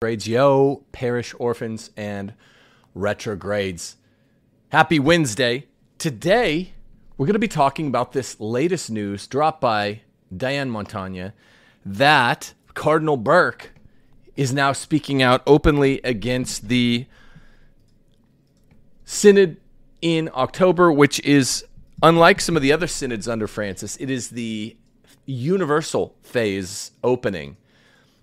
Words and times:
grades, 0.00 0.28
yo, 0.28 0.84
parish 0.92 1.34
orphans 1.40 1.90
and 1.96 2.32
retrogrades. 2.94 3.96
Happy 4.68 5.00
Wednesday. 5.00 5.66
Today, 5.98 6.70
we're 7.16 7.26
going 7.26 7.32
to 7.32 7.40
be 7.40 7.48
talking 7.48 7.88
about 7.88 8.12
this 8.12 8.38
latest 8.38 8.92
news 8.92 9.26
dropped 9.26 9.60
by 9.60 10.02
Diane 10.36 10.70
Montagna 10.70 11.32
that 11.84 12.54
Cardinal 12.74 13.16
Burke 13.16 13.72
is 14.36 14.52
now 14.52 14.72
speaking 14.72 15.20
out 15.20 15.42
openly 15.48 16.00
against 16.04 16.68
the 16.68 17.06
synod 19.04 19.56
in 20.00 20.30
October, 20.32 20.92
which 20.92 21.18
is 21.24 21.64
unlike 22.04 22.40
some 22.40 22.54
of 22.54 22.62
the 22.62 22.70
other 22.70 22.86
synods 22.86 23.26
under 23.26 23.48
Francis, 23.48 23.96
it 23.96 24.10
is 24.10 24.28
the 24.28 24.76
universal 25.26 26.14
phase 26.22 26.92
opening 27.02 27.56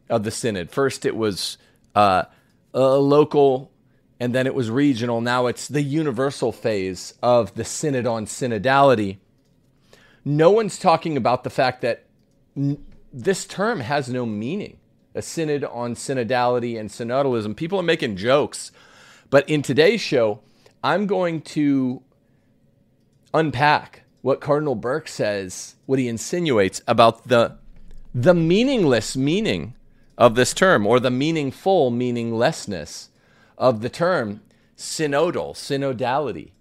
of 0.09 0.23
the 0.23 0.31
synod. 0.31 0.71
First, 0.71 1.05
it 1.05 1.17
was 1.17 1.57
uh, 1.95 2.25
a 2.73 2.97
local, 2.97 3.71
and 4.19 4.35
then 4.35 4.47
it 4.47 4.53
was 4.53 4.69
regional. 4.69 5.21
Now 5.21 5.47
it's 5.47 5.67
the 5.67 5.81
universal 5.81 6.51
phase 6.51 7.13
of 7.23 7.55
the 7.55 7.63
synod 7.63 8.05
on 8.05 8.25
synodality. 8.25 9.17
No 10.23 10.51
one's 10.51 10.77
talking 10.77 11.17
about 11.17 11.43
the 11.43 11.49
fact 11.49 11.81
that 11.81 12.05
n- 12.57 12.83
this 13.13 13.45
term 13.45 13.79
has 13.79 14.09
no 14.09 14.25
meaning. 14.25 14.77
A 15.13 15.21
synod 15.21 15.63
on 15.63 15.95
synodality 15.95 16.77
and 16.77 16.89
synodalism. 16.89 17.55
People 17.55 17.79
are 17.79 17.83
making 17.83 18.17
jokes. 18.17 18.71
But 19.29 19.49
in 19.49 19.61
today's 19.61 20.01
show, 20.01 20.41
I'm 20.83 21.07
going 21.07 21.41
to 21.41 22.03
unpack 23.33 24.03
what 24.21 24.41
Cardinal 24.41 24.75
Burke 24.75 25.07
says, 25.07 25.75
what 25.85 25.99
he 25.99 26.07
insinuates 26.07 26.81
about 26.87 27.27
the 27.27 27.57
the 28.13 28.33
meaningless 28.33 29.15
meaning 29.15 29.74
of 30.17 30.35
this 30.35 30.53
term 30.53 30.85
or 30.87 30.99
the 30.99 31.11
meaningful 31.11 31.91
meaninglessness 31.91 33.09
of 33.57 33.81
the 33.81 33.89
term 33.89 34.41
synodal, 34.77 35.53
synodality. 35.53 36.51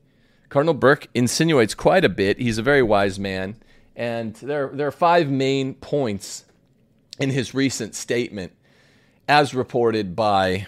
Cardinal 0.48 0.74
Burke 0.74 1.08
insinuates 1.14 1.74
quite 1.74 2.04
a 2.04 2.08
bit. 2.08 2.38
He's 2.38 2.58
a 2.58 2.62
very 2.62 2.82
wise 2.82 3.18
man. 3.18 3.56
And 3.96 4.34
there, 4.36 4.70
there 4.72 4.86
are 4.86 4.92
five 4.92 5.30
main 5.30 5.74
points 5.74 6.44
in 7.18 7.30
his 7.30 7.54
recent 7.54 7.94
statement, 7.94 8.52
as 9.28 9.54
reported 9.54 10.16
by 10.16 10.66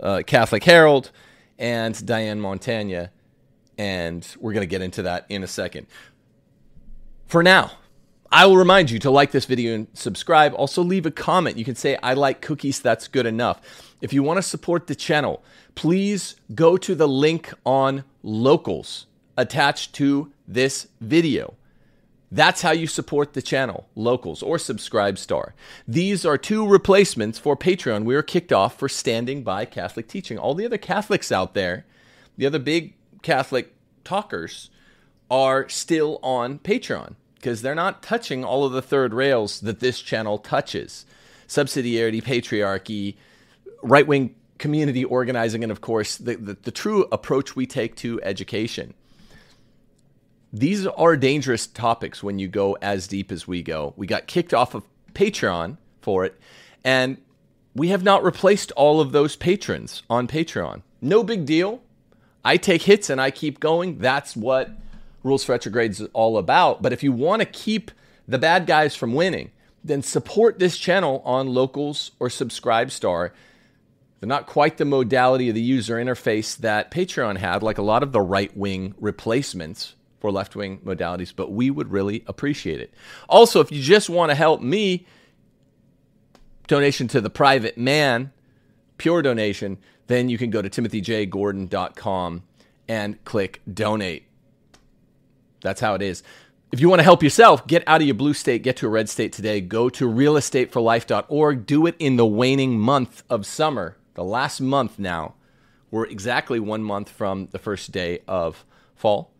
uh, 0.00 0.22
Catholic 0.26 0.64
Herald 0.64 1.10
and 1.58 2.06
Diane 2.06 2.40
Montagna. 2.40 3.10
And 3.78 4.26
we're 4.38 4.52
going 4.52 4.62
to 4.62 4.70
get 4.70 4.82
into 4.82 5.02
that 5.02 5.26
in 5.28 5.42
a 5.42 5.46
second. 5.46 5.86
For 7.26 7.42
now, 7.42 7.72
I 8.34 8.46
will 8.46 8.56
remind 8.56 8.90
you 8.90 8.98
to 8.98 9.12
like 9.12 9.30
this 9.30 9.44
video 9.44 9.76
and 9.76 9.86
subscribe. 9.94 10.54
Also, 10.54 10.82
leave 10.82 11.06
a 11.06 11.12
comment. 11.12 11.56
You 11.56 11.64
can 11.64 11.76
say, 11.76 11.96
I 12.02 12.14
like 12.14 12.40
cookies, 12.40 12.80
that's 12.80 13.06
good 13.06 13.26
enough. 13.26 13.60
If 14.00 14.12
you 14.12 14.24
want 14.24 14.38
to 14.38 14.42
support 14.42 14.88
the 14.88 14.96
channel, 14.96 15.44
please 15.76 16.34
go 16.52 16.76
to 16.76 16.96
the 16.96 17.06
link 17.06 17.54
on 17.64 18.02
locals 18.24 19.06
attached 19.36 19.92
to 19.94 20.32
this 20.48 20.88
video. 21.00 21.54
That's 22.32 22.62
how 22.62 22.72
you 22.72 22.88
support 22.88 23.34
the 23.34 23.40
channel, 23.40 23.86
locals 23.94 24.42
or 24.42 24.58
Subscribe 24.58 25.16
Star. 25.16 25.54
These 25.86 26.26
are 26.26 26.36
two 26.36 26.66
replacements 26.66 27.38
for 27.38 27.56
Patreon. 27.56 28.02
We 28.02 28.16
were 28.16 28.22
kicked 28.24 28.52
off 28.52 28.76
for 28.76 28.88
standing 28.88 29.44
by 29.44 29.64
Catholic 29.64 30.08
teaching. 30.08 30.38
All 30.38 30.54
the 30.54 30.66
other 30.66 30.76
Catholics 30.76 31.30
out 31.30 31.54
there, 31.54 31.86
the 32.36 32.46
other 32.46 32.58
big 32.58 32.94
Catholic 33.22 33.72
talkers, 34.02 34.70
are 35.30 35.68
still 35.68 36.18
on 36.20 36.58
Patreon 36.58 37.14
because 37.44 37.60
they're 37.60 37.74
not 37.74 38.02
touching 38.02 38.42
all 38.42 38.64
of 38.64 38.72
the 38.72 38.80
third 38.80 39.12
rails 39.12 39.60
that 39.60 39.78
this 39.78 40.00
channel 40.00 40.38
touches 40.38 41.04
subsidiarity, 41.46 42.22
patriarchy, 42.22 43.16
right 43.82 44.06
wing 44.06 44.34
community 44.56 45.04
organizing, 45.04 45.62
and 45.62 45.70
of 45.70 45.82
course, 45.82 46.16
the, 46.16 46.36
the, 46.36 46.54
the, 46.54 46.70
true 46.70 47.06
approach 47.12 47.54
we 47.54 47.66
take 47.66 47.96
to 47.96 48.18
education. 48.22 48.94
These 50.54 50.86
are 50.86 51.18
dangerous 51.18 51.66
topics 51.66 52.22
when 52.22 52.38
you 52.38 52.48
go 52.48 52.78
as 52.80 53.06
deep 53.06 53.30
as 53.30 53.46
we 53.46 53.62
go. 53.62 53.92
We 53.94 54.06
got 54.06 54.26
kicked 54.26 54.54
off 54.54 54.74
of 54.74 54.84
Patreon 55.12 55.76
for 56.00 56.24
it, 56.24 56.40
and 56.82 57.18
we 57.74 57.88
have 57.88 58.02
not 58.02 58.24
replaced 58.24 58.72
all 58.72 59.02
of 59.02 59.12
those 59.12 59.36
patrons 59.36 60.02
on 60.08 60.28
Patreon. 60.28 60.80
No 61.02 61.22
big 61.22 61.44
deal. 61.44 61.82
I 62.42 62.56
take 62.56 62.82
hits 62.82 63.10
and 63.10 63.20
I 63.20 63.30
keep 63.30 63.60
going. 63.60 63.98
That's 63.98 64.34
what 64.34 64.70
Rules 65.24 65.42
for 65.42 65.52
Retrogrades 65.52 66.00
is 66.00 66.08
all 66.12 66.38
about. 66.38 66.82
But 66.82 66.92
if 66.92 67.02
you 67.02 67.10
want 67.10 67.40
to 67.40 67.46
keep 67.46 67.90
the 68.28 68.38
bad 68.38 68.66
guys 68.66 68.94
from 68.94 69.14
winning, 69.14 69.50
then 69.82 70.02
support 70.02 70.58
this 70.58 70.78
channel 70.78 71.20
on 71.24 71.48
Locals 71.48 72.12
or 72.20 72.28
Subscribestar. 72.28 73.30
They're 74.20 74.28
not 74.28 74.46
quite 74.46 74.76
the 74.76 74.84
modality 74.84 75.48
of 75.48 75.54
the 75.54 75.60
user 75.60 75.96
interface 75.96 76.56
that 76.58 76.90
Patreon 76.90 77.38
had, 77.38 77.62
like 77.62 77.78
a 77.78 77.82
lot 77.82 78.02
of 78.02 78.12
the 78.12 78.20
right 78.20 78.56
wing 78.56 78.94
replacements 78.98 79.96
for 80.20 80.30
left 80.30 80.56
wing 80.56 80.78
modalities, 80.84 81.34
but 81.34 81.52
we 81.52 81.70
would 81.70 81.90
really 81.90 82.24
appreciate 82.26 82.80
it. 82.80 82.94
Also, 83.28 83.60
if 83.60 83.70
you 83.70 83.82
just 83.82 84.08
want 84.08 84.30
to 84.30 84.34
help 84.34 84.62
me, 84.62 85.06
donation 86.66 87.08
to 87.08 87.20
the 87.20 87.28
private 87.28 87.76
man, 87.76 88.32
pure 88.96 89.20
donation, 89.20 89.76
then 90.06 90.30
you 90.30 90.38
can 90.38 90.48
go 90.48 90.62
to 90.62 90.70
timothyjgordon.com 90.70 92.42
and 92.88 93.24
click 93.24 93.60
donate. 93.70 94.26
That's 95.64 95.80
how 95.80 95.94
it 95.94 96.02
is. 96.02 96.22
If 96.72 96.80
you 96.80 96.90
want 96.90 97.00
to 97.00 97.04
help 97.04 97.22
yourself, 97.22 97.66
get 97.66 97.82
out 97.86 98.02
of 98.02 98.06
your 98.06 98.14
blue 98.14 98.34
state, 98.34 98.62
get 98.62 98.76
to 98.76 98.86
a 98.86 98.90
red 98.90 99.08
state 99.08 99.32
today. 99.32 99.62
Go 99.62 99.88
to 99.88 100.06
realestateforlife.org. 100.06 101.66
Do 101.66 101.86
it 101.86 101.96
in 101.98 102.16
the 102.16 102.26
waning 102.26 102.78
month 102.78 103.22
of 103.30 103.46
summer, 103.46 103.96
the 104.12 104.24
last 104.24 104.60
month 104.60 104.98
now. 104.98 105.34
We're 105.90 106.04
exactly 106.06 106.60
one 106.60 106.82
month 106.82 107.08
from 107.08 107.48
the 107.50 107.58
first 107.58 107.92
day 107.92 108.20
of 108.28 108.66
fall. 108.94 109.30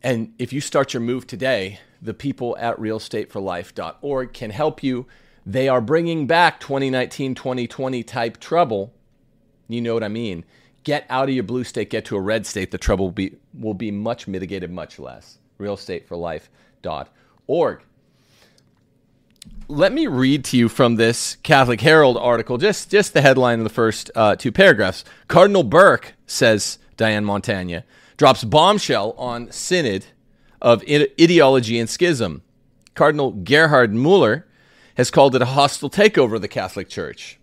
And 0.00 0.32
if 0.38 0.52
you 0.52 0.60
start 0.60 0.94
your 0.94 1.00
move 1.00 1.26
today, 1.26 1.80
the 2.00 2.14
people 2.14 2.56
at 2.60 2.76
realestateforlife.org 2.76 4.32
can 4.32 4.50
help 4.50 4.82
you. 4.82 5.06
They 5.44 5.68
are 5.68 5.80
bringing 5.80 6.28
back 6.28 6.60
2019 6.60 7.34
2020 7.34 8.02
type 8.04 8.38
trouble. 8.38 8.94
You 9.66 9.80
know 9.80 9.94
what 9.94 10.04
I 10.04 10.08
mean 10.08 10.44
get 10.84 11.04
out 11.10 11.28
of 11.28 11.34
your 11.34 11.44
blue 11.44 11.64
state, 11.64 11.90
get 11.90 12.06
to 12.06 12.16
a 12.16 12.20
red 12.20 12.46
state, 12.46 12.70
the 12.70 12.78
trouble 12.78 13.04
will 13.06 13.12
be, 13.12 13.34
will 13.58 13.74
be 13.74 13.90
much 13.90 14.28
mitigated, 14.28 14.70
much 14.70 14.98
less. 14.98 15.38
Realestateforlife.org. 15.58 17.80
Let 19.66 19.92
me 19.92 20.06
read 20.06 20.44
to 20.46 20.56
you 20.56 20.68
from 20.68 20.96
this 20.96 21.36
Catholic 21.42 21.80
Herald 21.80 22.16
article, 22.16 22.58
just, 22.58 22.90
just 22.90 23.14
the 23.14 23.22
headline 23.22 23.58
of 23.58 23.64
the 23.64 23.70
first 23.70 24.10
uh, 24.14 24.36
two 24.36 24.52
paragraphs. 24.52 25.04
Cardinal 25.26 25.64
Burke, 25.64 26.14
says 26.26 26.78
Diane 26.96 27.24
Montagna, 27.24 27.82
drops 28.16 28.44
bombshell 28.44 29.14
on 29.16 29.50
synod 29.50 30.06
of 30.62 30.84
ideology 30.88 31.78
and 31.78 31.90
schism. 31.90 32.42
Cardinal 32.94 33.32
Gerhard 33.32 33.94
Mueller 33.94 34.46
has 34.96 35.10
called 35.10 35.34
it 35.34 35.42
a 35.42 35.46
hostile 35.46 35.90
takeover 35.90 36.36
of 36.36 36.42
the 36.42 36.48
Catholic 36.48 36.88
Church. 36.88 37.38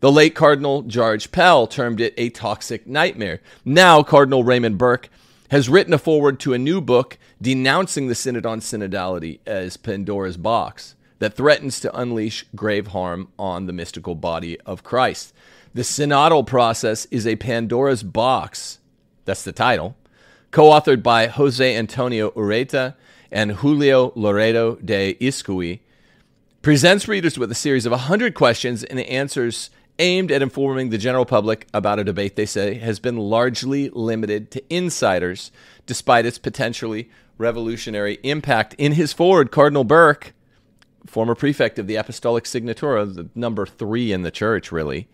The 0.00 0.12
late 0.12 0.34
Cardinal 0.34 0.82
George 0.82 1.32
Pell 1.32 1.66
termed 1.66 2.00
it 2.00 2.14
a 2.16 2.30
toxic 2.30 2.86
nightmare. 2.86 3.40
Now, 3.64 4.02
Cardinal 4.02 4.44
Raymond 4.44 4.76
Burke 4.76 5.08
has 5.50 5.68
written 5.68 5.94
a 5.94 5.98
foreword 5.98 6.38
to 6.40 6.52
a 6.52 6.58
new 6.58 6.80
book 6.80 7.18
denouncing 7.40 8.08
the 8.08 8.14
Synod 8.14 8.44
on 8.44 8.60
Synodality 8.60 9.40
as 9.46 9.76
Pandora's 9.76 10.36
box 10.36 10.96
that 11.18 11.34
threatens 11.34 11.80
to 11.80 11.98
unleash 11.98 12.44
grave 12.54 12.88
harm 12.88 13.28
on 13.38 13.66
the 13.66 13.72
mystical 13.72 14.14
body 14.14 14.60
of 14.62 14.82
Christ. 14.82 15.32
The 15.72 15.82
synodal 15.82 16.46
process 16.46 17.06
is 17.10 17.26
a 17.26 17.36
Pandora's 17.36 18.02
box. 18.02 18.78
That's 19.24 19.44
the 19.44 19.52
title. 19.52 19.96
Co 20.50 20.70
authored 20.70 21.02
by 21.02 21.26
Jose 21.26 21.76
Antonio 21.76 22.30
Ureta 22.30 22.94
and 23.30 23.52
Julio 23.52 24.10
Loredo 24.10 24.84
de 24.84 25.14
Izcue, 25.14 25.80
presents 26.62 27.08
readers 27.08 27.38
with 27.38 27.50
a 27.50 27.54
series 27.54 27.86
of 27.86 27.92
100 27.92 28.34
questions 28.34 28.84
and 28.84 29.00
answers 29.00 29.70
aimed 29.98 30.30
at 30.30 30.42
informing 30.42 30.90
the 30.90 30.98
general 30.98 31.24
public 31.24 31.66
about 31.72 31.98
a 31.98 32.04
debate 32.04 32.36
they 32.36 32.46
say 32.46 32.74
has 32.74 32.98
been 32.98 33.16
largely 33.16 33.90
limited 33.90 34.50
to 34.50 34.62
insiders, 34.74 35.50
despite 35.86 36.26
its 36.26 36.38
potentially 36.38 37.10
revolutionary 37.38 38.18
impact. 38.22 38.74
In 38.78 38.92
his 38.92 39.12
forward, 39.12 39.50
Cardinal 39.50 39.84
Burke, 39.84 40.34
former 41.06 41.34
prefect 41.34 41.78
of 41.78 41.86
the 41.86 41.96
Apostolic 41.96 42.44
Signatura, 42.44 43.14
the 43.14 43.28
number 43.34 43.66
three 43.66 44.12
in 44.12 44.22
the 44.22 44.30
church, 44.30 44.72
really, 44.72 45.08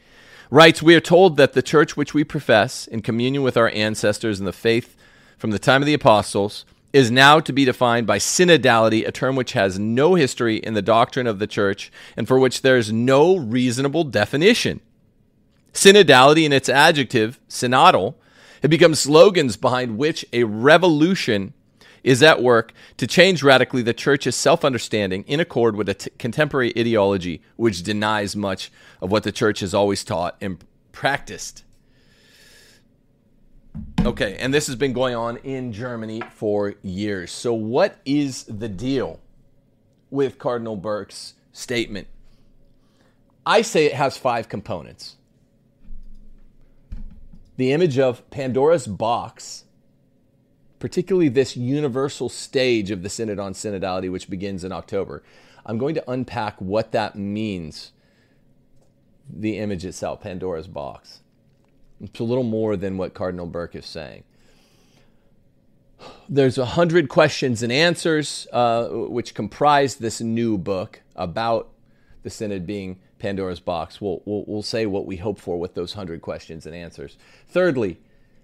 writes 0.50 0.82
We 0.82 0.94
are 0.94 1.00
told 1.00 1.37
that 1.37 1.52
the 1.52 1.62
church 1.62 1.96
which 1.96 2.14
we 2.14 2.25
profess, 2.25 2.87
in 2.87 3.02
communion 3.02 3.43
with 3.43 3.56
our 3.56 3.69
ancestors 3.70 4.38
in 4.38 4.46
the 4.46 4.52
faith 4.52 4.96
from 5.38 5.50
the 5.50 5.58
time 5.58 5.82
of 5.82 5.87
the 5.87 5.94
apostles, 5.94 6.64
is 6.92 7.10
now 7.10 7.40
to 7.40 7.52
be 7.52 7.64
defined 7.64 8.06
by 8.06 8.18
synodality, 8.18 9.06
a 9.06 9.12
term 9.12 9.36
which 9.36 9.52
has 9.52 9.78
no 9.78 10.14
history 10.14 10.56
in 10.56 10.74
the 10.74 10.82
doctrine 10.82 11.26
of 11.26 11.38
the 11.38 11.46
church 11.46 11.90
and 12.16 12.28
for 12.28 12.38
which 12.38 12.62
there 12.62 12.76
is 12.76 12.92
no 12.92 13.36
reasonable 13.36 14.04
definition. 14.04 14.80
Synodality 15.72 16.44
and 16.44 16.52
its 16.52 16.68
adjective, 16.68 17.40
synodal, 17.48 18.14
have 18.60 18.70
become 18.70 18.94
slogans 18.94 19.56
behind 19.56 19.96
which 19.96 20.24
a 20.32 20.44
revolution 20.44 21.54
is 22.04 22.22
at 22.22 22.42
work 22.42 22.72
to 22.96 23.06
change 23.06 23.42
radically 23.42 23.82
the 23.82 23.94
church's 23.94 24.36
self 24.36 24.64
understanding 24.64 25.24
in 25.26 25.40
accord 25.40 25.76
with 25.76 25.88
a 25.88 25.94
t- 25.94 26.10
contemporary 26.18 26.72
ideology 26.76 27.40
which 27.56 27.82
denies 27.82 28.36
much 28.36 28.70
of 29.00 29.10
what 29.10 29.22
the 29.22 29.32
church 29.32 29.60
has 29.60 29.72
always 29.72 30.04
taught 30.04 30.36
and 30.40 30.62
practiced. 30.92 31.64
Okay, 34.04 34.36
and 34.36 34.52
this 34.52 34.66
has 34.66 34.76
been 34.76 34.92
going 34.92 35.14
on 35.14 35.36
in 35.38 35.72
Germany 35.72 36.22
for 36.34 36.74
years. 36.82 37.30
So, 37.30 37.54
what 37.54 37.98
is 38.04 38.44
the 38.44 38.69
deal 38.69 39.20
with 40.10 40.38
Cardinal 40.38 40.76
Burke's 40.76 41.34
statement? 41.52 42.08
I 43.46 43.62
say 43.62 43.86
it 43.86 43.94
has 43.94 44.16
five 44.16 44.48
components 44.48 45.16
the 47.56 47.72
image 47.72 47.98
of 47.98 48.28
Pandora's 48.30 48.86
box, 48.86 49.64
particularly 50.78 51.28
this 51.28 51.56
universal 51.56 52.28
stage 52.28 52.90
of 52.90 53.02
the 53.02 53.08
Synod 53.08 53.38
on 53.38 53.52
Synodality, 53.52 54.10
which 54.10 54.28
begins 54.28 54.64
in 54.64 54.72
October. 54.72 55.22
I'm 55.64 55.78
going 55.78 55.94
to 55.94 56.10
unpack 56.10 56.60
what 56.60 56.90
that 56.92 57.14
means, 57.14 57.92
the 59.30 59.58
image 59.58 59.84
itself, 59.84 60.22
Pandora's 60.22 60.66
box. 60.66 61.20
It's 62.02 62.20
a 62.20 62.25
little 62.25 62.44
more 62.44 62.76
than 62.76 62.99
what 62.99 63.14
Cardinal 63.14 63.46
Burke 63.46 63.76
is 63.76 63.87
saying. 63.87 64.25
There's 66.28 66.58
a 66.58 66.64
hundred 66.64 67.08
questions 67.08 67.62
and 67.62 67.70
answers, 67.70 68.49
uh, 68.52 68.88
which 68.88 69.34
comprise 69.34 69.96
this 69.96 70.20
new 70.20 70.58
book 70.58 71.00
about 71.14 71.69
the 72.25 72.31
synod 72.31 72.66
being 72.66 72.99
Pandora's 73.19 73.60
box. 73.60 74.00
We'll, 74.00 74.20
we'll, 74.25 74.44
we'll 74.46 74.62
say 74.62 74.84
what 74.87 75.06
we 75.06 75.16
hope 75.16 75.38
for 75.38 75.60
with 75.60 75.75
those 75.75 75.93
hundred 75.93 76.22
questions 76.22 76.66
and 76.66 76.75
answers. 76.75 77.16
Thirdly, 77.49 77.99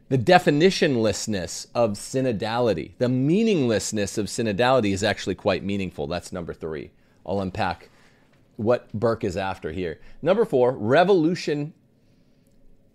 the 0.08 0.18
definitionlessness 0.18 1.66
of 1.74 1.92
synodality. 1.92 2.92
The 2.98 3.08
meaninglessness 3.08 4.16
of 4.16 4.26
synodality 4.26 4.92
is 4.92 5.02
actually 5.02 5.34
quite 5.34 5.64
meaningful. 5.64 6.06
That's 6.06 6.32
number 6.32 6.54
three. 6.54 6.92
I'll 7.26 7.40
unpack 7.40 7.90
what 8.56 8.92
Burke 8.92 9.24
is 9.24 9.36
after 9.36 9.72
here. 9.72 10.00
Number 10.22 10.44
four, 10.44 10.72
revolution 10.72 11.74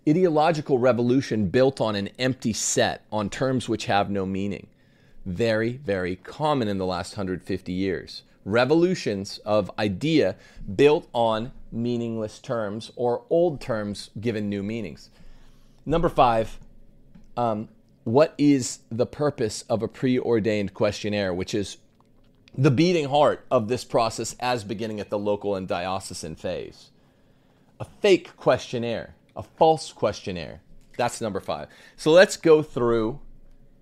ideological 0.08 0.78
revolution 0.78 1.48
built 1.48 1.80
on 1.80 1.96
an 1.96 2.08
empty 2.18 2.52
set, 2.52 3.04
on 3.10 3.30
terms 3.30 3.68
which 3.68 3.86
have 3.86 4.10
no 4.10 4.26
meaning. 4.26 4.66
Very, 5.24 5.72
very 5.72 6.16
common 6.16 6.68
in 6.68 6.78
the 6.78 6.86
last 6.86 7.16
150 7.16 7.72
years. 7.72 8.22
Revolutions 8.44 9.38
of 9.38 9.70
idea 9.78 10.36
built 10.76 11.08
on 11.14 11.52
meaningless 11.72 12.38
terms 12.38 12.92
or 12.94 13.22
old 13.30 13.60
terms 13.60 14.10
given 14.20 14.50
new 14.50 14.62
meanings. 14.62 15.08
Number 15.86 16.10
five, 16.10 16.58
um, 17.36 17.68
what 18.04 18.34
is 18.36 18.80
the 18.90 19.06
purpose 19.06 19.64
of 19.70 19.82
a 19.82 19.88
preordained 19.88 20.74
questionnaire, 20.74 21.32
which 21.32 21.54
is 21.54 21.78
the 22.56 22.70
beating 22.70 23.08
heart 23.08 23.46
of 23.50 23.68
this 23.68 23.84
process 23.84 24.36
as 24.40 24.62
beginning 24.62 25.00
at 25.00 25.08
the 25.08 25.18
local 25.18 25.56
and 25.56 25.66
diocesan 25.66 26.36
phase? 26.36 26.90
A 27.80 27.86
fake 28.02 28.36
questionnaire 28.36 29.14
a 29.36 29.42
false 29.42 29.92
questionnaire. 29.92 30.60
That's 30.96 31.20
number 31.20 31.40
five. 31.40 31.68
So 31.96 32.10
let's 32.10 32.36
go 32.36 32.62
through 32.62 33.20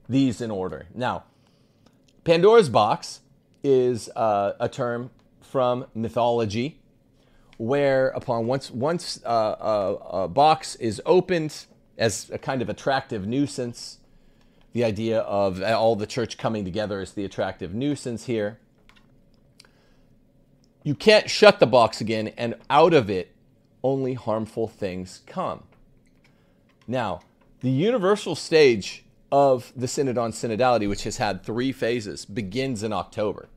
these 0.09 0.41
in 0.41 0.51
order. 0.51 0.87
Now, 0.95 1.25
Pandora's 2.25 2.69
box 2.69 3.21
is 3.63 4.09
uh, 4.17 4.53
a 4.59 4.69
term 4.69 5.11
from 5.41 5.87
mythology, 5.95 6.81
where 7.59 8.09
upon 8.09 8.47
once 8.47 8.71
once 8.71 9.21
uh, 9.25 9.57
a, 9.61 10.23
a 10.23 10.29
box 10.29 10.75
is 10.77 11.01
opened 11.05 11.67
as 11.99 12.31
a 12.31 12.39
kind 12.39 12.63
of 12.63 12.69
attractive 12.69 13.27
nuisance, 13.27 13.99
the 14.73 14.85
idea 14.85 15.21
of 15.21 15.63
all 15.63 15.95
the 15.95 16.07
church 16.07 16.39
coming 16.39 16.65
together 16.65 17.01
is 17.01 17.13
the 17.13 17.25
attractive 17.25 17.75
nuisance 17.75 18.25
here. 18.25 18.59
You 20.83 20.95
can't 20.95 21.31
shut 21.31 21.61
the 21.61 21.67
box 21.67 22.01
again, 22.01 22.29
and 22.37 22.55
out 22.71 22.95
of 22.95 23.11
it 23.11 23.35
only 23.83 24.15
harmful 24.15 24.69
things 24.69 25.23
come. 25.27 25.65
Now, 26.87 27.21
the 27.61 27.71
universal 27.71 28.35
stage 28.35 29.05
of 29.31 29.73
the 29.75 29.89
Synod 29.89 30.19
on 30.19 30.33
Synodality, 30.33 30.89
which 30.89 31.05
has 31.05 31.17
had 31.17 31.43
three 31.43 31.73
phases, 31.73 32.25
begins 32.25 32.83
in 32.83 32.93
October. 32.93 33.49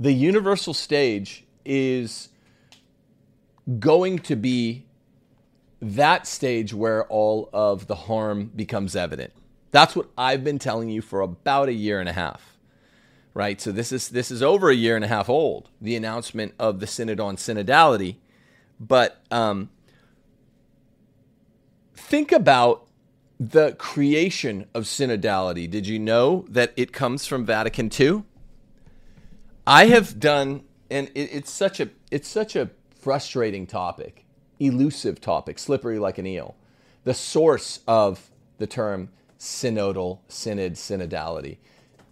The 0.00 0.12
universal 0.12 0.74
stage 0.74 1.44
is 1.64 2.28
going 3.78 4.18
to 4.20 4.36
be 4.36 4.86
that 5.80 6.26
stage 6.26 6.74
where 6.74 7.04
all 7.06 7.48
of 7.52 7.86
the 7.86 7.94
harm 7.94 8.50
becomes 8.54 8.96
evident. 8.96 9.32
That's 9.70 9.94
what 9.94 10.08
I've 10.18 10.44
been 10.44 10.58
telling 10.58 10.88
you 10.88 11.02
for 11.02 11.20
about 11.20 11.68
a 11.68 11.72
year 11.72 12.00
and 12.00 12.08
a 12.08 12.12
half. 12.12 12.56
Right? 13.34 13.60
So 13.60 13.72
this 13.72 13.92
is 13.92 14.10
this 14.10 14.30
is 14.30 14.42
over 14.42 14.68
a 14.68 14.74
year 14.74 14.94
and 14.94 15.04
a 15.04 15.08
half 15.08 15.30
old, 15.30 15.70
the 15.80 15.96
announcement 15.96 16.54
of 16.58 16.80
the 16.80 16.86
Synod 16.86 17.18
on 17.18 17.36
Synodality 17.36 18.16
but 18.82 19.22
um, 19.30 19.70
think 21.94 22.32
about 22.32 22.88
the 23.38 23.72
creation 23.78 24.66
of 24.74 24.84
synodality. 24.84 25.70
Did 25.70 25.86
you 25.86 25.98
know 25.98 26.44
that 26.48 26.72
it 26.76 26.92
comes 26.92 27.26
from 27.26 27.46
Vatican 27.46 27.90
II? 27.98 28.24
I 29.66 29.86
have 29.86 30.18
done, 30.18 30.64
and 30.90 31.08
it, 31.14 31.30
it's 31.32 31.50
such 31.50 31.78
a 31.78 31.90
it's 32.10 32.28
such 32.28 32.56
a 32.56 32.70
frustrating 32.98 33.66
topic, 33.66 34.24
elusive 34.58 35.20
topic, 35.20 35.58
slippery 35.58 35.98
like 35.98 36.18
an 36.18 36.26
eel. 36.26 36.56
The 37.04 37.14
source 37.14 37.80
of 37.86 38.30
the 38.58 38.66
term 38.66 39.10
synodal, 39.38 40.20
synod, 40.28 40.74
synodality. 40.74 41.58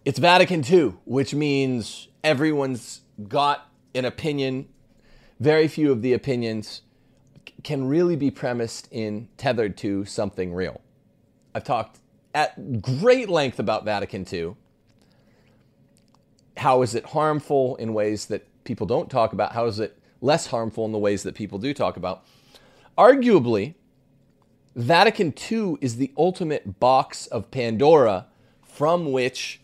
It's 0.04 0.18
Vatican 0.18 0.64
II, 0.64 0.94
which 1.04 1.34
means 1.34 2.08
everyone's 2.24 3.02
got 3.28 3.68
an 3.94 4.04
opinion 4.04 4.68
very 5.40 5.66
few 5.66 5.90
of 5.90 6.02
the 6.02 6.12
opinions 6.12 6.82
can 7.64 7.88
really 7.88 8.14
be 8.14 8.30
premised 8.30 8.88
in 8.90 9.28
tethered 9.36 9.76
to 9.78 10.04
something 10.04 10.52
real. 10.52 10.80
I've 11.54 11.64
talked 11.64 11.98
at 12.34 12.80
great 12.82 13.28
length 13.28 13.58
about 13.58 13.84
Vatican 13.84 14.26
II. 14.30 14.54
How 16.58 16.82
is 16.82 16.94
it 16.94 17.06
harmful 17.06 17.76
in 17.76 17.94
ways 17.94 18.26
that 18.26 18.46
people 18.64 18.86
don't 18.86 19.10
talk 19.10 19.32
about? 19.32 19.52
How 19.52 19.64
is 19.66 19.80
it 19.80 19.98
less 20.20 20.46
harmful 20.48 20.84
in 20.84 20.92
the 20.92 20.98
ways 20.98 21.22
that 21.22 21.34
people 21.34 21.58
do 21.58 21.72
talk 21.72 21.96
about? 21.96 22.24
Arguably, 22.98 23.74
Vatican 24.76 25.34
II 25.50 25.76
is 25.80 25.96
the 25.96 26.12
ultimate 26.16 26.78
box 26.78 27.26
of 27.26 27.50
Pandora 27.50 28.26
from 28.62 29.10
which 29.10 29.60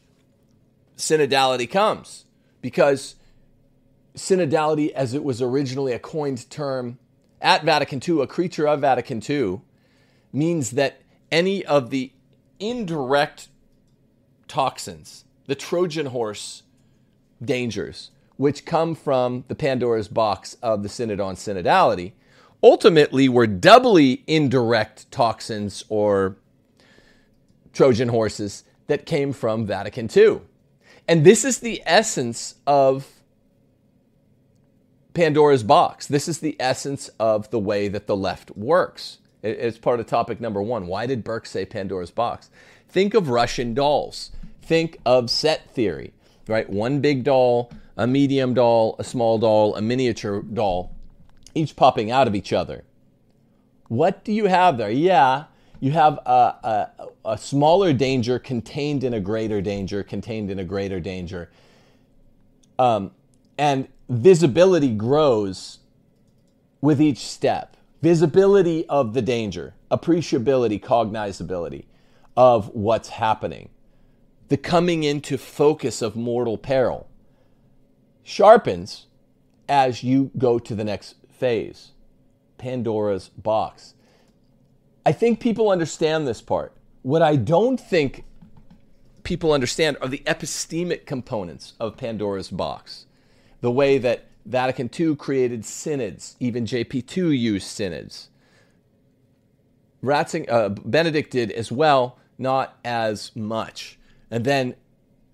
synodality 0.96 1.70
comes. 1.70 2.24
Because 2.62 3.15
synodality, 4.16 4.90
as 4.92 5.14
it 5.14 5.22
was 5.22 5.40
originally 5.40 5.92
a 5.92 5.98
coined 5.98 6.48
term 6.50 6.98
at 7.40 7.64
Vatican 7.64 8.00
II, 8.06 8.22
a 8.22 8.26
creature 8.26 8.66
of 8.66 8.80
Vatican 8.80 9.22
II, 9.28 9.60
means 10.32 10.72
that 10.72 11.00
any 11.30 11.64
of 11.64 11.90
the 11.90 12.12
indirect 12.58 13.48
toxins, 14.48 15.24
the 15.46 15.54
Trojan 15.54 16.06
horse 16.06 16.62
dangers, 17.44 18.10
which 18.36 18.64
come 18.64 18.94
from 18.94 19.44
the 19.48 19.54
Pandora's 19.54 20.08
box 20.08 20.56
of 20.62 20.82
the 20.82 20.88
Synod 20.88 21.20
on 21.20 21.36
Synodality, 21.36 22.12
ultimately 22.62 23.28
were 23.28 23.46
doubly 23.46 24.24
indirect 24.26 25.10
toxins 25.10 25.84
or 25.88 26.36
Trojan 27.72 28.08
horses 28.08 28.64
that 28.86 29.04
came 29.04 29.32
from 29.32 29.66
Vatican 29.66 30.08
II. 30.14 30.40
And 31.06 31.24
this 31.24 31.44
is 31.44 31.60
the 31.60 31.82
essence 31.84 32.56
of 32.66 33.15
Pandora's 35.16 35.62
box. 35.62 36.06
This 36.06 36.28
is 36.28 36.40
the 36.40 36.56
essence 36.60 37.08
of 37.18 37.48
the 37.48 37.58
way 37.58 37.88
that 37.88 38.06
the 38.06 38.14
left 38.14 38.54
works. 38.54 39.16
It's 39.42 39.78
part 39.78 39.98
of 39.98 40.04
topic 40.04 40.42
number 40.42 40.60
one. 40.60 40.86
Why 40.86 41.06
did 41.06 41.24
Burke 41.24 41.46
say 41.46 41.64
Pandora's 41.64 42.10
box? 42.10 42.50
Think 42.90 43.14
of 43.14 43.30
Russian 43.30 43.72
dolls. 43.72 44.30
Think 44.60 44.98
of 45.06 45.30
set 45.30 45.70
theory, 45.70 46.12
right? 46.46 46.68
One 46.68 47.00
big 47.00 47.24
doll, 47.24 47.72
a 47.96 48.06
medium 48.06 48.52
doll, 48.52 48.94
a 48.98 49.04
small 49.04 49.38
doll, 49.38 49.74
a 49.74 49.80
miniature 49.80 50.42
doll, 50.42 50.94
each 51.54 51.76
popping 51.76 52.10
out 52.10 52.28
of 52.28 52.34
each 52.34 52.52
other. 52.52 52.84
What 53.88 54.22
do 54.22 54.34
you 54.34 54.46
have 54.46 54.76
there? 54.76 54.90
Yeah, 54.90 55.44
you 55.80 55.92
have 55.92 56.18
a, 56.26 56.90
a, 57.00 57.08
a 57.24 57.38
smaller 57.38 57.94
danger 57.94 58.38
contained 58.38 59.02
in 59.02 59.14
a 59.14 59.20
greater 59.20 59.62
danger, 59.62 60.02
contained 60.02 60.50
in 60.50 60.58
a 60.58 60.64
greater 60.64 61.00
danger. 61.00 61.50
Um, 62.78 63.12
and 63.56 63.88
visibility 64.08 64.94
grows 64.94 65.78
with 66.80 67.00
each 67.00 67.18
step. 67.18 67.76
Visibility 68.02 68.86
of 68.88 69.14
the 69.14 69.22
danger, 69.22 69.74
appreciability, 69.90 70.80
cognizability 70.80 71.86
of 72.36 72.68
what's 72.74 73.08
happening, 73.08 73.70
the 74.48 74.56
coming 74.56 75.02
into 75.02 75.38
focus 75.38 76.02
of 76.02 76.14
mortal 76.14 76.58
peril 76.58 77.08
sharpens 78.22 79.06
as 79.68 80.02
you 80.02 80.30
go 80.36 80.58
to 80.58 80.74
the 80.74 80.84
next 80.84 81.14
phase 81.30 81.92
Pandora's 82.58 83.28
box. 83.28 83.94
I 85.04 85.12
think 85.12 85.38
people 85.38 85.70
understand 85.70 86.26
this 86.26 86.42
part. 86.42 86.72
What 87.02 87.22
I 87.22 87.36
don't 87.36 87.78
think 87.78 88.24
people 89.22 89.52
understand 89.52 89.96
are 90.00 90.08
the 90.08 90.22
epistemic 90.26 91.06
components 91.06 91.74
of 91.78 91.96
Pandora's 91.96 92.50
box. 92.50 93.05
The 93.66 93.72
way 93.72 93.98
that 93.98 94.28
Vatican 94.44 94.88
II 94.96 95.16
created 95.16 95.64
synods, 95.64 96.36
even 96.38 96.66
JP2 96.66 97.36
used 97.36 97.66
synods. 97.66 98.30
Ratzinger, 100.04 100.48
uh, 100.48 100.68
Benedict 100.68 101.32
did 101.32 101.50
as 101.50 101.72
well, 101.72 102.16
not 102.38 102.78
as 102.84 103.34
much. 103.34 103.98
And 104.30 104.44
then 104.44 104.76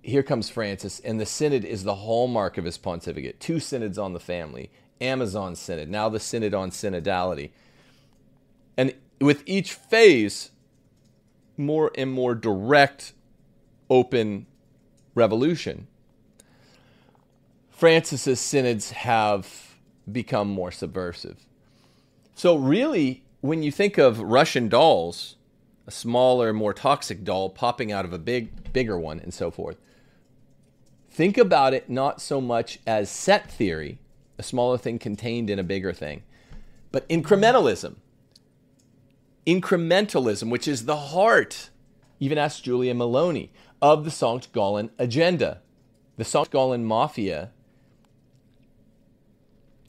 here 0.01 0.23
comes 0.23 0.49
Francis, 0.49 0.99
and 1.01 1.21
the 1.21 1.27
synod 1.27 1.63
is 1.63 1.85
the 1.85 1.97
hallmark 1.97 2.57
of 2.57 2.65
his 2.65 2.79
pontificate. 2.79 3.39
Two 3.39 3.61
synods 3.61 3.99
on 3.99 4.15
the 4.15 4.19
family, 4.19 4.71
Amazon 4.99 5.55
synod, 5.55 5.91
now 5.91 6.09
the 6.09 6.19
synod 6.19 6.55
on 6.55 6.71
synodality. 6.71 7.51
And 8.79 8.95
with 9.21 9.43
each 9.45 9.75
phase, 9.75 10.53
more 11.59 11.91
and 11.99 12.11
more 12.11 12.35
direct, 12.35 13.13
open 13.91 14.47
revolution. 15.15 15.87
Francis's 17.83 18.39
synods 18.39 18.93
have 18.93 19.75
become 20.13 20.49
more 20.49 20.71
subversive. 20.71 21.45
So, 22.33 22.55
really, 22.55 23.25
when 23.41 23.65
you 23.65 23.73
think 23.73 23.99
of 23.99 24.21
Russian 24.21 24.69
dolls, 24.69 25.35
a 25.85 25.91
smaller, 25.91 26.53
more 26.53 26.75
toxic 26.75 27.25
doll 27.25 27.51
popping 27.51 27.91
out 27.91 28.05
of 28.05 28.13
a 28.13 28.21
big, 28.21 28.73
bigger 28.73 28.97
one, 28.97 29.19
and 29.19 29.35
so 29.35 29.51
forth, 29.51 29.79
think 31.11 31.37
about 31.37 31.75
it 31.75 31.91
not 31.91 32.21
so 32.21 32.41
much 32.41 32.79
as 32.87 33.11
set 33.11 33.51
theory, 33.51 33.99
a 34.39 34.45
smaller 34.45 34.79
thing 34.79 35.01
contained 35.01 35.51
in 35.51 35.59
a 35.59 35.65
bigger 35.65 35.93
thing, 35.93 36.23
but 36.93 37.09
incrementalism 37.09 37.97
incrementalism, 39.45 40.51
which 40.51 40.69
is 40.69 40.85
the 40.85 40.97
heart, 40.97 41.71
even 42.21 42.39
ask 42.39 42.63
Julia 42.63 42.95
Meloni, 42.95 43.49
of 43.81 44.05
the 44.05 44.11
Sankt 44.13 44.53
Gallen 44.53 44.93
agenda. 45.01 45.63
The 46.17 46.23
Sankt 46.23 46.51
Gallen 46.51 46.85
Mafia, 46.85 47.51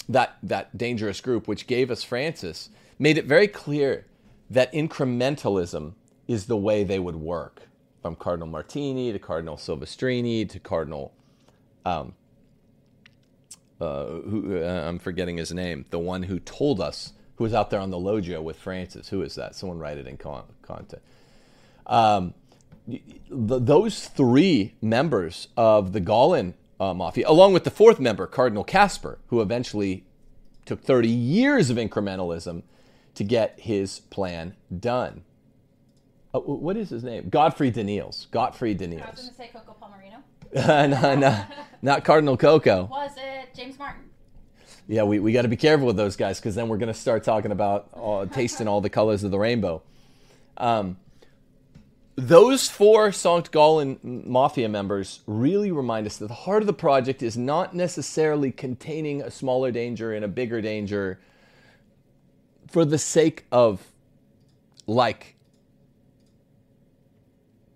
that, 0.09 0.37
that 0.43 0.77
dangerous 0.77 1.21
group 1.21 1.47
which 1.47 1.67
gave 1.67 1.91
us 1.91 2.03
Francis, 2.03 2.69
made 2.99 3.17
it 3.17 3.25
very 3.25 3.47
clear 3.47 4.05
that 4.49 4.71
incrementalism 4.73 5.93
is 6.27 6.45
the 6.45 6.57
way 6.57 6.83
they 6.83 6.99
would 6.99 7.15
work. 7.15 7.63
From 8.01 8.15
Cardinal 8.15 8.49
Martini 8.49 9.13
to 9.13 9.19
Cardinal 9.19 9.55
Silvestrini 9.55 10.47
to 10.49 10.59
Cardinal, 10.59 11.13
um, 11.85 12.13
uh, 13.79 14.05
who, 14.05 14.61
uh, 14.61 14.87
I'm 14.87 14.99
forgetting 14.99 15.37
his 15.37 15.53
name, 15.53 15.85
the 15.89 15.99
one 15.99 16.23
who 16.23 16.39
told 16.39 16.81
us 16.81 17.13
who 17.35 17.45
was 17.45 17.53
out 17.53 17.69
there 17.69 17.79
on 17.79 17.89
the 17.89 17.97
loggia 17.97 18.41
with 18.41 18.57
Francis. 18.57 19.09
Who 19.09 19.21
is 19.21 19.35
that? 19.35 19.55
Someone 19.55 19.79
write 19.79 19.97
it 19.97 20.07
in 20.07 20.17
con- 20.17 20.43
content. 20.61 21.01
Um, 21.87 22.33
the, 22.87 23.59
those 23.59 24.07
three 24.07 24.75
members 24.81 25.47
of 25.57 25.93
the 25.93 25.99
Gallen 25.99 26.53
uh, 26.83 26.93
Mafia, 26.93 27.25
along 27.27 27.53
with 27.53 27.63
the 27.63 27.71
fourth 27.71 27.99
member, 27.99 28.27
Cardinal 28.27 28.63
Kasper, 28.63 29.19
who 29.27 29.41
eventually 29.41 30.05
took 30.65 30.81
30 30.81 31.07
years 31.07 31.69
of 31.69 31.77
incrementalism 31.77 32.63
to 33.15 33.23
get 33.23 33.59
his 33.59 33.99
plan 33.99 34.55
done. 34.77 35.23
Uh, 36.33 36.39
what 36.39 36.77
is 36.77 36.89
his 36.89 37.03
name? 37.03 37.29
Godfried 37.29 37.75
Danneels. 37.75 38.29
Godfried 38.31 38.79
Danneels. 38.79 39.07
I 39.07 39.11
was 39.11 39.19
going 39.19 39.29
to 39.29 39.35
say 39.35 39.51
Coccopalmerio. 39.53 40.89
no, 41.01 41.15
no, 41.15 41.45
not 41.81 42.03
Cardinal 42.03 42.37
Coco. 42.37 42.85
Was 42.85 43.11
it 43.17 43.53
James 43.55 43.77
Martin? 43.77 44.03
yeah, 44.87 45.03
we, 45.03 45.19
we 45.19 45.31
got 45.31 45.43
to 45.43 45.47
be 45.47 45.55
careful 45.55 45.87
with 45.87 45.95
those 45.95 46.15
guys 46.15 46.39
because 46.39 46.55
then 46.55 46.67
we're 46.67 46.77
going 46.77 46.91
to 46.91 46.99
start 46.99 47.23
talking 47.23 47.51
about 47.51 47.89
uh, 47.95 48.25
tasting 48.25 48.67
all 48.67 48.81
the 48.81 48.89
colors 48.89 49.23
of 49.23 49.31
the 49.31 49.39
rainbow. 49.39 49.81
Um, 50.57 50.97
those 52.15 52.69
four 52.69 53.09
Sankt 53.09 53.51
Gallen 53.51 53.99
Mafia 54.03 54.69
members 54.69 55.21
really 55.25 55.71
remind 55.71 56.05
us 56.05 56.17
that 56.17 56.27
the 56.27 56.33
heart 56.33 56.61
of 56.61 56.67
the 56.67 56.73
project 56.73 57.23
is 57.23 57.37
not 57.37 57.75
necessarily 57.75 58.51
containing 58.51 59.21
a 59.21 59.31
smaller 59.31 59.71
danger 59.71 60.13
and 60.13 60.23
a 60.23 60.27
bigger 60.27 60.61
danger 60.61 61.19
for 62.67 62.85
the 62.85 62.97
sake 62.97 63.45
of, 63.51 63.91
like, 64.85 65.35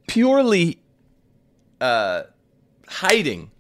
purely 0.08 0.80
uh, 1.82 2.24
hiding 2.88 3.52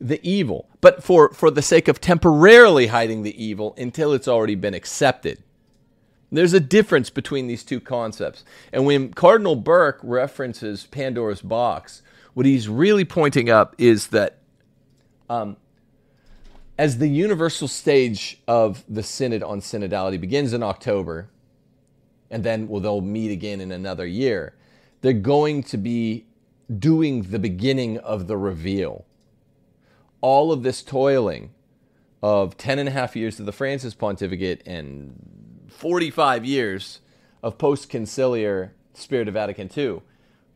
the 0.00 0.20
evil, 0.28 0.68
but 0.80 1.02
for, 1.02 1.32
for 1.32 1.50
the 1.50 1.62
sake 1.62 1.88
of 1.88 2.00
temporarily 2.00 2.88
hiding 2.88 3.22
the 3.22 3.42
evil 3.42 3.74
until 3.78 4.12
it's 4.12 4.28
already 4.28 4.54
been 4.54 4.74
accepted. 4.74 5.43
There's 6.34 6.52
a 6.52 6.60
difference 6.60 7.10
between 7.10 7.46
these 7.46 7.64
two 7.64 7.80
concepts. 7.80 8.44
And 8.72 8.86
when 8.86 9.12
Cardinal 9.12 9.56
Burke 9.56 10.00
references 10.02 10.86
Pandora's 10.86 11.42
box, 11.42 12.02
what 12.34 12.46
he's 12.46 12.68
really 12.68 13.04
pointing 13.04 13.50
up 13.50 13.74
is 13.78 14.08
that 14.08 14.38
um, 15.30 15.56
as 16.78 16.98
the 16.98 17.08
universal 17.08 17.68
stage 17.68 18.40
of 18.48 18.84
the 18.88 19.02
Synod 19.02 19.42
on 19.42 19.60
Synodality 19.60 20.20
begins 20.20 20.52
in 20.52 20.62
October, 20.62 21.28
and 22.30 22.42
then 22.42 22.68
well, 22.68 22.80
they'll 22.80 23.00
meet 23.00 23.30
again 23.30 23.60
in 23.60 23.70
another 23.70 24.06
year, 24.06 24.54
they're 25.00 25.12
going 25.12 25.62
to 25.64 25.76
be 25.76 26.26
doing 26.78 27.22
the 27.22 27.38
beginning 27.38 27.98
of 27.98 28.26
the 28.26 28.36
reveal 28.36 29.04
all 30.24 30.50
of 30.50 30.62
this 30.62 30.82
toiling 30.82 31.50
of 32.22 32.56
10 32.56 32.78
and 32.78 32.88
a 32.88 32.92
half 32.92 33.14
years 33.14 33.38
of 33.38 33.44
the 33.44 33.52
Francis 33.52 33.92
pontificate 33.92 34.62
and 34.66 35.43
45 35.84 36.46
years 36.46 37.00
of 37.42 37.58
post 37.58 37.90
conciliar 37.90 38.70
Spirit 38.94 39.28
of 39.28 39.34
Vatican 39.34 39.68
II 39.76 40.00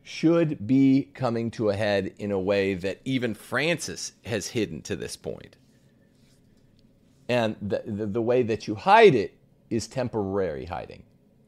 should 0.01 0.65
be 0.65 1.11
coming 1.13 1.51
to 1.51 1.69
a 1.69 1.75
head 1.75 2.11
in 2.17 2.31
a 2.31 2.39
way 2.39 2.73
that 2.73 2.99
even 3.05 3.35
Francis 3.35 4.13
has 4.25 4.47
hidden 4.47 4.81
to 4.81 4.95
this 4.95 5.15
point. 5.15 5.55
And 7.27 7.57
the, 7.61 7.83
the, 7.85 8.07
the 8.07 8.21
way 8.23 8.41
that 8.41 8.67
you 8.67 8.73
hide 8.73 9.13
it 9.13 9.37
is 9.69 9.87
temporary 9.87 10.65
hiding, 10.65 11.03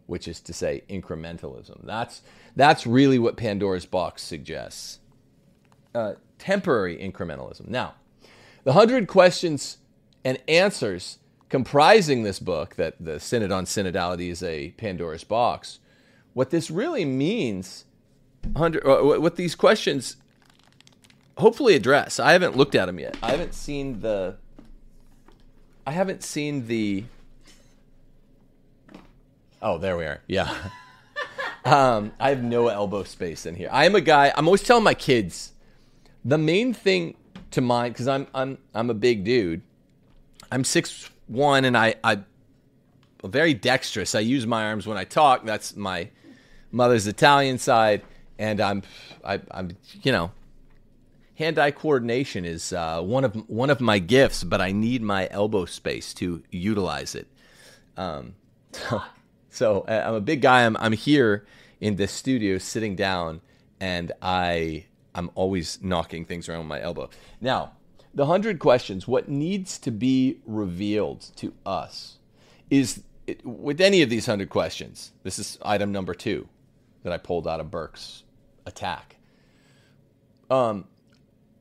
which 0.06 0.28
is 0.28 0.40
to 0.42 0.54
say 0.54 0.84
incrementalism. 0.88 1.84
That's, 1.84 2.22
that's 2.56 2.86
really 2.86 3.18
what 3.18 3.36
Pandora's 3.36 3.88
box 3.88 4.22
suggests. 4.22 5.00
Uh, 5.96 6.14
temporary 6.38 6.98
incrementalism. 7.00 7.68
Now, 7.68 7.96
the 8.64 8.74
hundred 8.74 9.08
questions 9.08 9.78
and 10.24 10.38
answers 10.48 11.18
comprising 11.52 12.24
this 12.24 12.40
book, 12.40 12.76
that 12.78 12.96
the 12.98 13.20
Synod 13.20 13.52
on 13.52 13.66
Synodality 13.66 14.30
is 14.30 14.42
a 14.42 14.72
Pandora's 14.78 15.26
box, 15.26 15.80
what 16.34 16.50
this 16.50 16.72
really 16.72 17.04
means, 17.04 17.84
uh, 18.56 18.70
what 18.70 19.36
these 19.36 19.54
questions 19.54 20.16
hopefully 21.38 21.76
address. 21.76 22.20
I 22.20 22.32
haven't 22.32 22.56
looked 22.56 22.74
at 22.74 22.86
them 22.86 23.00
yet. 23.00 23.18
I 23.22 23.32
haven't 23.32 23.54
seen 23.54 24.00
the. 24.00 24.38
I 25.86 25.92
haven't 25.92 26.24
seen 26.24 26.68
the. 26.68 27.04
Oh, 29.62 29.78
there 29.78 29.98
we 29.98 30.06
are. 30.06 30.22
Yeah. 30.28 30.56
um, 31.66 32.14
I 32.18 32.30
have 32.30 32.44
no 32.44 32.70
elbow 32.70 33.04
space 33.04 33.46
in 33.46 33.56
here. 33.56 33.70
I 33.74 33.86
am 33.86 33.96
a 33.96 34.02
guy. 34.02 34.32
I'm 34.38 34.48
always 34.48 34.64
telling 34.64 34.86
my 34.86 34.94
kids, 34.94 35.52
the 36.24 36.38
main 36.38 36.74
thing 36.74 37.18
to 37.52 37.60
mind 37.60 37.94
because 37.94 38.08
I'm 38.08 38.28
I'm 38.34 38.58
I'm 38.74 38.90
a 38.90 38.94
big 38.94 39.26
dude. 39.26 39.64
I'm 40.50 40.64
six 40.64 41.10
one 41.32 41.66
and 41.66 41.78
I 41.78 41.96
I 42.04 42.20
very 43.24 43.54
dexterous. 43.54 44.16
I 44.16 44.20
use 44.20 44.46
my 44.46 44.66
arms 44.66 44.86
when 44.86 44.98
I 44.98 45.06
talk. 45.06 45.46
That's 45.46 45.76
my 45.76 46.10
mother's 46.72 47.08
Italian 47.08 47.58
side, 47.58 48.02
and 48.38 48.60
I'm 48.60 48.84
I, 49.24 49.36
am 49.36 49.42
i 49.52 49.60
am 49.60 49.78
you 50.04 50.12
know 50.12 50.32
hand-eye 51.36 51.72
coordination 51.72 52.46
is 52.46 52.74
uh, 52.74 53.02
one 53.02 53.24
of 53.24 53.34
one 53.50 53.70
of 53.70 53.82
my 53.82 54.00
gifts, 54.00 54.44
but 54.44 54.62
I 54.62 54.72
need 54.72 55.02
my 55.02 55.28
elbow 55.32 55.66
space 55.66 56.14
to 56.16 56.44
utilize 56.52 57.16
it. 57.16 57.28
Um, 57.98 58.36
so, 58.72 59.02
so 59.50 59.82
uh, 59.88 60.04
I'm 60.06 60.16
a 60.16 60.22
big 60.22 60.42
guy. 60.42 60.66
I'm 60.66 60.76
I'm 60.78 60.94
here 60.94 61.46
in 61.80 61.96
this 61.96 62.12
studio 62.12 62.58
sitting 62.58 62.96
down, 62.96 63.42
and 63.80 64.12
I 64.22 64.86
I'm 65.16 65.32
always 65.36 65.80
knocking 65.82 66.26
things 66.26 66.50
around 66.50 66.60
with 66.60 66.68
my 66.68 66.82
elbow. 66.82 67.10
Now, 67.40 67.74
the 68.14 68.24
100 68.24 68.60
questions, 68.60 69.08
what 69.08 69.30
needs 69.30 69.78
to 69.80 69.92
be 69.92 70.40
revealed 70.46 71.22
to 71.38 71.54
us 71.66 72.18
is 72.70 73.04
with 73.44 73.80
any 73.80 74.02
of 74.02 74.10
these 74.10 74.28
100 74.28 74.50
questions, 74.50 75.12
this 75.24 75.40
is 75.40 75.58
item 75.62 75.92
number 75.92 76.14
two 76.14 76.48
that 77.04 77.14
I 77.14 77.18
pulled 77.18 77.48
out 77.48 77.60
of 77.60 77.72
Burke's 77.72 78.24
attack. 78.66 79.18
Um, 80.50 80.86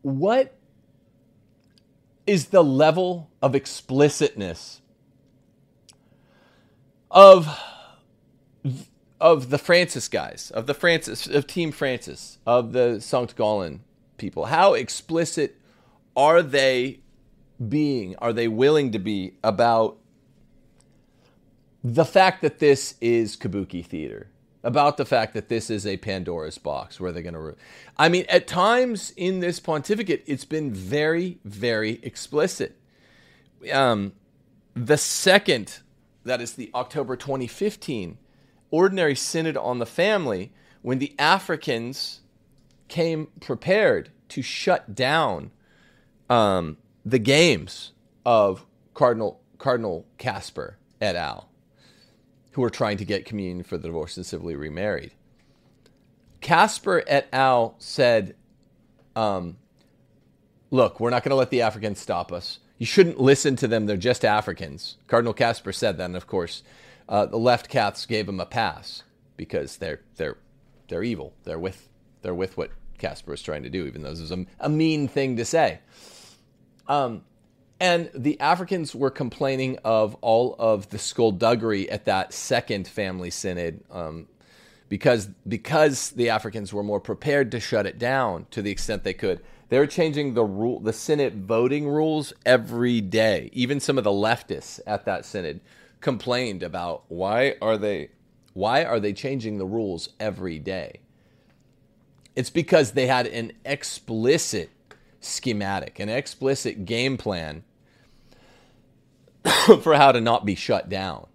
what 0.03 0.55
is 2.27 2.47
the 2.47 2.65
level 2.65 3.31
of 3.43 3.55
explicitness 3.55 4.81
of 7.11 7.59
of 9.21 9.51
the 9.51 9.59
Francis 9.59 10.09
guys, 10.09 10.51
of 10.51 10.67
the 10.67 10.75
Francis, 10.75 11.27
of 11.27 11.47
Team 11.47 11.73
Francis, 11.73 12.39
of 12.47 12.73
the 12.73 12.97
Sankt 12.97 13.37
Gallen 13.37 13.83
people? 14.17 14.47
How 14.47 14.75
explicit 14.75 15.60
are 16.17 16.43
they 16.43 17.01
being? 17.69 18.17
Are 18.17 18.33
they 18.33 18.49
willing 18.49 18.93
to 18.93 18.99
be 18.99 19.35
about 19.43 19.99
the 21.83 22.05
fact 22.05 22.43
that 22.43 22.59
this 22.59 22.95
is 23.01 23.37
kabuki 23.37 23.85
theater? 23.85 24.29
about 24.63 24.97
the 24.97 25.05
fact 25.05 25.35
that 25.35 25.49
this 25.49 25.71
is 25.71 25.87
a 25.87 25.97
Pandora's 25.97 26.59
box 26.59 27.01
where 27.01 27.13
they're 27.13 27.23
going 27.23 27.35
to. 27.35 27.57
I 27.97 28.09
mean, 28.09 28.27
at 28.29 28.47
times 28.47 29.13
in 29.17 29.41
this 29.41 29.61
pontificate, 29.61 30.23
it's 30.27 30.45
been 30.45 30.73
very, 30.73 31.39
very 31.45 31.99
explicit. 32.03 32.77
Um, 33.73 34.13
the 34.75 34.99
second, 34.99 35.79
that 36.25 36.41
is 36.41 36.53
the 36.53 36.71
October 36.75 37.17
2015 37.17 38.19
Ordinary 38.71 39.15
Synod 39.15 39.57
on 39.57 39.79
the 39.79 39.87
Family, 39.87 40.53
when 40.83 40.99
the 40.99 41.15
Africans 41.19 42.21
came 42.89 43.29
prepared 43.41 44.11
to 44.29 44.43
shut 44.43 44.95
down 44.95 45.51
um, 46.31 46.79
the 47.05 47.19
games 47.19 47.93
of 48.25 48.65
Cardinal 48.95 49.41
Cardinal 49.59 50.07
Kasper 50.17 50.79
et 51.01 51.17
al 51.17 51.51
who 52.53 52.63
were 52.63 52.71
trying 52.71 52.97
to 52.97 53.05
get 53.05 53.25
communion 53.25 53.63
for 53.63 53.77
the 53.77 53.89
divorced 53.89 54.17
and 54.17 54.27
civilly 54.27 54.57
remarried. 54.57 55.13
Kasper 56.41 57.05
et 57.07 57.29
al. 57.33 57.75
said, 57.79 58.35
um, 59.15 59.57
Look, 60.71 61.01
we're 61.01 61.11
not 61.11 61.23
going 61.23 61.31
to 61.31 61.37
let 61.37 61.51
the 61.51 61.63
Africans 61.63 61.99
stop 61.99 62.33
us. 62.33 62.61
You 62.79 62.87
shouldn't 62.87 63.21
listen 63.21 63.57
to 63.57 63.69
them. 63.69 63.87
They're 63.87 63.97
just 63.97 64.25
Africans. 64.25 64.97
Cardinal 65.07 65.35
Kasper 65.35 65.73
said 65.73 65.99
that, 65.99 66.05
and 66.05 66.17
of 66.17 66.27
course, 66.27 66.63
uh, 67.09 67.27
the 67.27 67.37
left 67.37 67.69
Catholics 67.69 68.07
gave 68.07 68.29
him 68.29 68.41
a 68.41 68.47
pass 68.47 69.03
because 69.37 69.77
they're 69.77 70.01
they're 70.17 70.39
they're 70.89 71.03
evil. 71.03 71.35
They're 71.45 71.59
with 71.59 71.89
they're 72.23 72.35
with 72.35 72.57
what 72.57 72.71
Kasper 72.99 73.33
was 73.33 73.43
trying 73.43 73.65
to 73.65 73.71
do, 73.71 73.85
even 73.87 74.03
though 74.03 74.11
this 74.11 74.21
is 74.21 74.31
a, 74.31 74.47
a 74.61 74.69
mean 74.69 75.09
thing 75.09 75.37
to 75.37 75.45
say. 75.45 75.81
Um, 76.91 77.23
and 77.79 78.11
the 78.15 78.39
Africans 78.41 78.97
were 78.97 79.11
complaining 79.11 79.79
of 79.85 80.17
all 80.21 80.57
of 80.59 80.91
the 80.91 80.99
skullduggery 80.99 81.89
at 81.89 82.05
that 82.07 82.35
second 82.35 82.89
family 82.89 83.31
synod 83.31 83.85
um, 83.93 84.27
because, 84.89 85.29
because 85.47 86.11
the 86.11 86.31
Africans 86.31 86.75
were 86.75 86.83
more 86.83 86.99
prepared 86.99 87.53
to 87.53 87.61
shut 87.61 87.87
it 87.87 87.97
down 87.97 88.47
to 88.51 88.61
the 88.61 88.73
extent 88.73 89.05
they 89.05 89.15
could. 89.15 89.41
They 89.69 89.79
were 89.79 89.87
changing 89.87 90.35
the 90.35 90.45
rule, 90.45 90.81
the 90.81 90.93
synod 90.93 91.47
voting 91.47 91.89
rules 91.89 92.33
every 92.45 93.01
day. 93.01 93.51
Even 93.53 93.79
some 93.79 93.97
of 93.97 94.03
the 94.03 94.11
leftists 94.11 94.81
at 94.85 95.05
that 95.05 95.25
synod 95.25 95.61
complained 96.01 96.65
about 96.65 97.05
why 97.07 97.55
are 97.63 97.79
they 97.79 98.09
why 98.53 98.83
are 98.83 98.99
they 98.99 99.13
changing 99.13 99.59
the 99.59 99.65
rules 99.65 100.09
every 100.19 100.59
day? 100.59 100.99
It's 102.35 102.51
because 102.51 102.93
they 102.93 103.07
had 103.07 103.29
an 103.29 103.53
explicit 103.65 104.71
schematic, 105.21 106.01
an 106.01 106.09
explicit 106.09 106.85
game 106.85 107.17
plan 107.17 107.63
for 109.83 109.95
how 109.95 110.13
to 110.13 110.21
not 110.21 110.45
be 110.45 110.55
shut 110.55 110.89
down. 110.89 111.27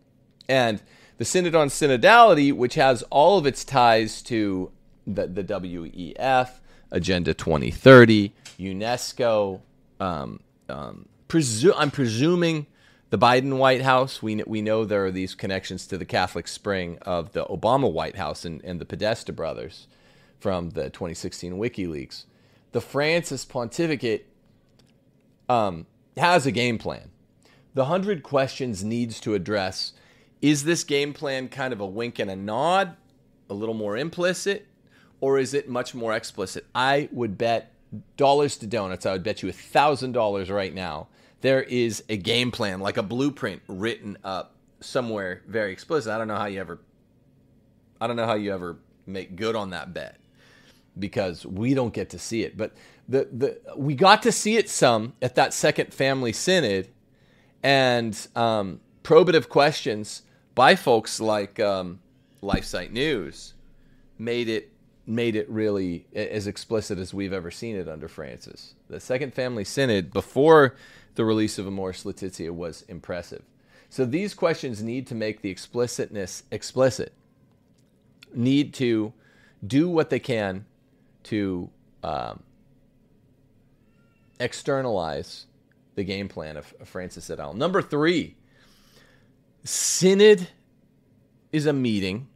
And 0.48 0.82
the 1.18 1.26
Synod 1.26 1.56
on 1.56 1.70
Synodality, 1.70 2.52
which 2.54 2.76
has 2.76 3.04
all 3.04 3.38
of 3.38 3.46
its 3.46 3.64
ties 3.64 4.22
to 4.24 4.72
the, 5.08 5.28
the 5.28 5.44
WEF, 5.44 6.50
Agenda 6.92 7.34
2030, 7.34 8.34
UNESCO, 8.60 9.62
um, 10.00 10.40
um, 10.70 11.08
presu- 11.30 11.74
I'm 11.76 11.92
presuming 11.92 12.68
the 13.10 13.18
Biden 13.18 13.58
White 13.58 13.82
House. 13.82 14.22
We, 14.22 14.44
we 14.46 14.62
know 14.62 14.86
there 14.86 15.06
are 15.06 15.12
these 15.12 15.36
connections 15.36 15.88
to 15.88 15.98
the 15.98 16.06
Catholic 16.06 16.48
Spring 16.48 16.98
of 17.04 17.32
the 17.34 17.46
Obama 17.46 17.92
White 17.92 18.18
House 18.18 18.46
and, 18.46 18.64
and 18.64 18.80
the 18.80 18.86
Podesta 18.86 19.32
brothers 19.32 19.88
from 20.40 20.72
the 20.72 20.90
2016 20.90 21.54
WikiLeaks. 21.54 22.26
The 22.76 22.82
Francis 22.82 23.46
pontificate 23.46 24.28
um, 25.48 25.86
has 26.18 26.46
a 26.46 26.52
game 26.52 26.78
plan 26.78 27.10
the 27.74 27.84
100 27.84 28.22
questions 28.22 28.84
needs 28.84 29.22
to 29.22 29.34
address 29.34 29.94
is 30.42 30.66
this 30.66 30.84
game 30.84 31.14
plan 31.14 31.48
kind 31.48 31.72
of 31.72 31.80
a 31.80 31.86
wink 31.86 32.20
and 32.20 32.30
a 32.30 32.36
nod, 32.36 32.98
a 33.50 33.54
little 33.54 33.74
more 33.74 33.96
implicit, 33.96 34.68
or 35.22 35.40
is 35.40 35.54
it 35.54 35.70
much 35.70 35.96
more 35.96 36.12
explicit? 36.12 36.66
I 36.76 37.08
would 37.14 37.38
bet 37.38 37.72
dollars 38.18 38.58
to 38.58 38.68
donuts, 38.68 39.06
I 39.06 39.14
would 39.14 39.24
bet 39.24 39.42
you 39.42 39.48
$1,000 39.48 40.54
right 40.54 40.74
now. 40.74 41.08
There 41.40 41.64
is 41.64 42.04
a 42.10 42.18
game 42.18 42.52
plan, 42.52 42.82
like 42.82 42.98
a 42.98 43.04
blueprint 43.04 43.62
written 43.70 44.18
up 44.26 44.54
somewhere 44.82 45.44
very 45.48 45.72
explicit. 45.72 46.12
I 46.12 46.18
don't 46.18 46.28
know 46.28 46.36
how 46.36 46.48
you 46.48 46.60
ever 46.60 46.82
I 48.02 48.08
don't 48.08 48.18
know 48.18 48.26
how 48.26 48.36
you 48.36 48.54
ever 48.54 48.76
make 49.06 49.38
good 49.38 49.56
on 49.56 49.70
that 49.70 49.94
bet 49.94 50.20
because 50.98 51.46
we 51.46 51.74
don't 51.74 51.94
get 51.94 52.10
to 52.12 52.20
see 52.20 52.44
it. 52.44 52.58
But 52.58 52.74
the 53.08 53.28
the 53.32 53.60
we 53.78 53.96
got 53.96 54.22
to 54.24 54.32
see 54.32 54.58
it 54.58 54.70
some 54.70 55.14
at 55.22 55.36
that 55.36 55.54
second 55.54 55.94
family 55.94 56.34
synod 56.34 56.88
and 57.64 58.28
um, 58.36 58.80
probative 59.04 59.50
questions 59.50 60.24
by 60.54 60.76
folks 60.76 61.20
like 61.20 61.60
um, 61.60 62.00
LifeSite 62.42 62.92
News 62.92 63.54
made 64.18 64.48
it 64.48 64.72
made 65.08 65.36
it 65.36 65.50
really 65.50 66.08
as 66.16 66.48
explicit 66.48 66.98
as 66.98 67.14
we've 67.14 67.34
ever 67.34 67.52
seen 67.52 67.76
it 67.76 67.88
under 67.88 68.08
Francis. 68.08 68.74
The 68.90 69.00
Second 69.00 69.34
Family 69.34 69.64
Synod 69.64 70.12
before 70.12 70.76
the 71.14 71.26
release 71.26 71.60
of 71.60 71.68
Amoris 71.68 72.06
Laetitia 72.06 72.52
was 72.52 72.84
impressive. 72.88 73.44
So 73.90 74.06
these 74.06 74.34
questions 74.34 74.82
need 74.82 75.06
to 75.08 75.16
make 75.16 75.42
the 75.42 75.50
explicitness 75.50 76.44
explicit. 76.52 77.14
Need 78.34 78.74
to 78.76 79.14
do 79.66 79.88
what 79.90 80.10
they 80.10 80.20
can 80.20 80.66
to 81.26 81.70
um, 82.04 82.44
externalize 84.40 85.46
the 85.96 86.04
game 86.04 86.28
plan 86.28 86.58
of, 86.58 86.74
Francis 86.84 87.30
et 87.30 87.40
al. 87.40 87.54
Number 87.54 87.82
three, 87.82 88.36
synod 89.64 90.48
is 91.52 91.66
a 91.66 91.74
meeting, 91.74 92.28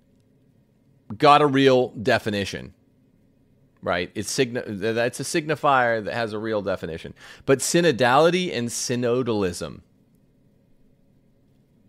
got 1.17 1.41
a 1.41 1.47
real 1.47 1.89
definition, 1.89 2.73
right? 3.81 4.11
It's 4.15 4.35
signi- 4.35 4.79
that's 4.79 5.19
a 5.19 5.23
signifier 5.23 6.03
that 6.03 6.13
has 6.13 6.33
a 6.33 6.39
real 6.39 6.61
definition. 6.61 7.13
But 7.45 7.59
synodality 7.59 8.55
and 8.55 8.69
synodalism, 8.69 9.81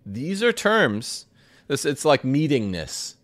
these 0.04 0.42
are 0.42 0.52
terms. 0.52 1.26
It's 1.68 2.04
like 2.04 2.22
meetingness 2.22 3.14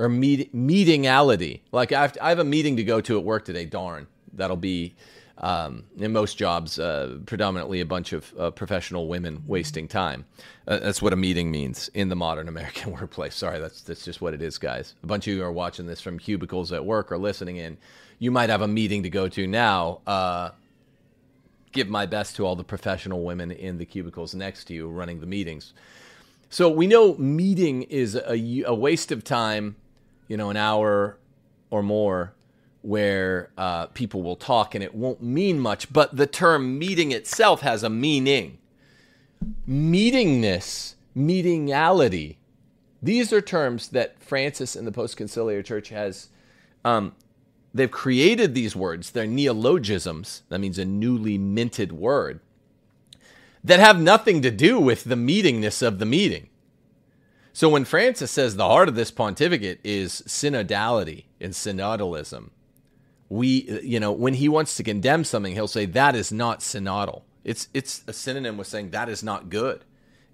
or 0.00 0.08
meet, 0.08 0.54
meetingality. 0.54 1.60
Like 1.72 1.92
I 1.92 2.00
have, 2.00 2.12
to, 2.14 2.24
I 2.24 2.30
have 2.30 2.38
a 2.38 2.44
meeting 2.44 2.76
to 2.76 2.84
go 2.84 3.00
to 3.02 3.18
at 3.18 3.24
work 3.24 3.44
today. 3.44 3.66
Darn, 3.66 4.06
that'll 4.32 4.56
be 4.56 4.94
um, 5.36 5.84
in 5.98 6.12
most 6.12 6.38
jobs, 6.38 6.78
uh, 6.78 7.18
predominantly 7.26 7.80
a 7.80 7.86
bunch 7.86 8.14
of 8.14 8.32
uh, 8.38 8.50
professional 8.50 9.08
women 9.08 9.42
wasting 9.46 9.86
time. 9.88 10.24
Uh, 10.66 10.78
that's 10.78 11.02
what 11.02 11.12
a 11.12 11.16
meeting 11.16 11.50
means 11.50 11.90
in 11.92 12.08
the 12.08 12.16
modern 12.16 12.48
American 12.48 12.92
workplace. 12.98 13.34
Sorry, 13.34 13.58
that's 13.58 13.82
that's 13.82 14.04
just 14.04 14.22
what 14.22 14.32
it 14.32 14.40
is, 14.40 14.56
guys. 14.56 14.94
A 15.02 15.06
bunch 15.06 15.28
of 15.28 15.34
you 15.34 15.44
are 15.44 15.52
watching 15.52 15.86
this 15.86 16.00
from 16.00 16.18
cubicles 16.18 16.72
at 16.72 16.84
work 16.84 17.12
or 17.12 17.18
listening 17.18 17.58
in. 17.58 17.76
You 18.18 18.30
might 18.30 18.50
have 18.50 18.62
a 18.62 18.68
meeting 18.68 19.02
to 19.02 19.10
go 19.10 19.28
to 19.28 19.46
now. 19.46 20.00
Uh, 20.06 20.50
give 21.72 21.88
my 21.88 22.06
best 22.06 22.36
to 22.36 22.46
all 22.46 22.56
the 22.56 22.64
professional 22.64 23.22
women 23.22 23.50
in 23.50 23.78
the 23.78 23.84
cubicles 23.84 24.34
next 24.34 24.64
to 24.64 24.74
you 24.74 24.88
running 24.88 25.20
the 25.20 25.26
meetings. 25.26 25.72
So 26.48 26.68
we 26.68 26.88
know 26.88 27.14
meeting 27.16 27.82
is 27.82 28.16
a, 28.16 28.64
a 28.66 28.74
waste 28.74 29.12
of 29.12 29.22
time, 29.22 29.76
you 30.30 30.36
know, 30.36 30.48
an 30.48 30.56
hour 30.56 31.18
or 31.70 31.82
more 31.82 32.32
where 32.82 33.50
uh, 33.58 33.86
people 33.86 34.22
will 34.22 34.36
talk 34.36 34.76
and 34.76 34.84
it 34.84 34.94
won't 34.94 35.20
mean 35.20 35.58
much, 35.58 35.92
but 35.92 36.16
the 36.16 36.26
term 36.26 36.78
meeting 36.78 37.10
itself 37.10 37.62
has 37.62 37.82
a 37.82 37.90
meaning. 37.90 38.56
Meetingness, 39.68 40.94
meetingality, 41.16 42.36
these 43.02 43.32
are 43.32 43.40
terms 43.40 43.88
that 43.88 44.22
Francis 44.22 44.76
and 44.76 44.86
the 44.86 44.92
Postconciliar 44.92 45.64
Church 45.64 45.88
has. 45.88 46.28
Um, 46.84 47.16
they've 47.74 47.90
created 47.90 48.54
these 48.54 48.76
words. 48.76 49.10
They're 49.10 49.26
neologisms. 49.26 50.42
That 50.48 50.60
means 50.60 50.78
a 50.78 50.84
newly 50.84 51.38
minted 51.38 51.90
word 51.90 52.38
that 53.64 53.80
have 53.80 54.00
nothing 54.00 54.42
to 54.42 54.50
do 54.52 54.78
with 54.78 55.02
the 55.02 55.16
meetingness 55.16 55.84
of 55.84 55.98
the 55.98 56.06
meeting. 56.06 56.49
So 57.52 57.68
when 57.68 57.84
Francis 57.84 58.30
says 58.30 58.56
the 58.56 58.66
heart 58.66 58.88
of 58.88 58.94
this 58.94 59.10
pontificate 59.10 59.80
is 59.82 60.22
synodality 60.26 61.24
and 61.40 61.52
synodalism, 61.52 62.50
we 63.28 63.80
you 63.82 64.00
know 64.00 64.12
when 64.12 64.34
he 64.34 64.48
wants 64.48 64.76
to 64.76 64.82
condemn 64.82 65.24
something 65.24 65.54
he'll 65.54 65.68
say 65.68 65.86
that 65.86 66.14
is 66.16 66.32
not 66.32 66.60
synodal. 66.60 67.22
It's 67.44 67.68
it's 67.74 68.02
a 68.06 68.12
synonym 68.12 68.56
with 68.56 68.66
saying 68.66 68.90
that 68.90 69.08
is 69.08 69.22
not 69.22 69.48
good 69.48 69.84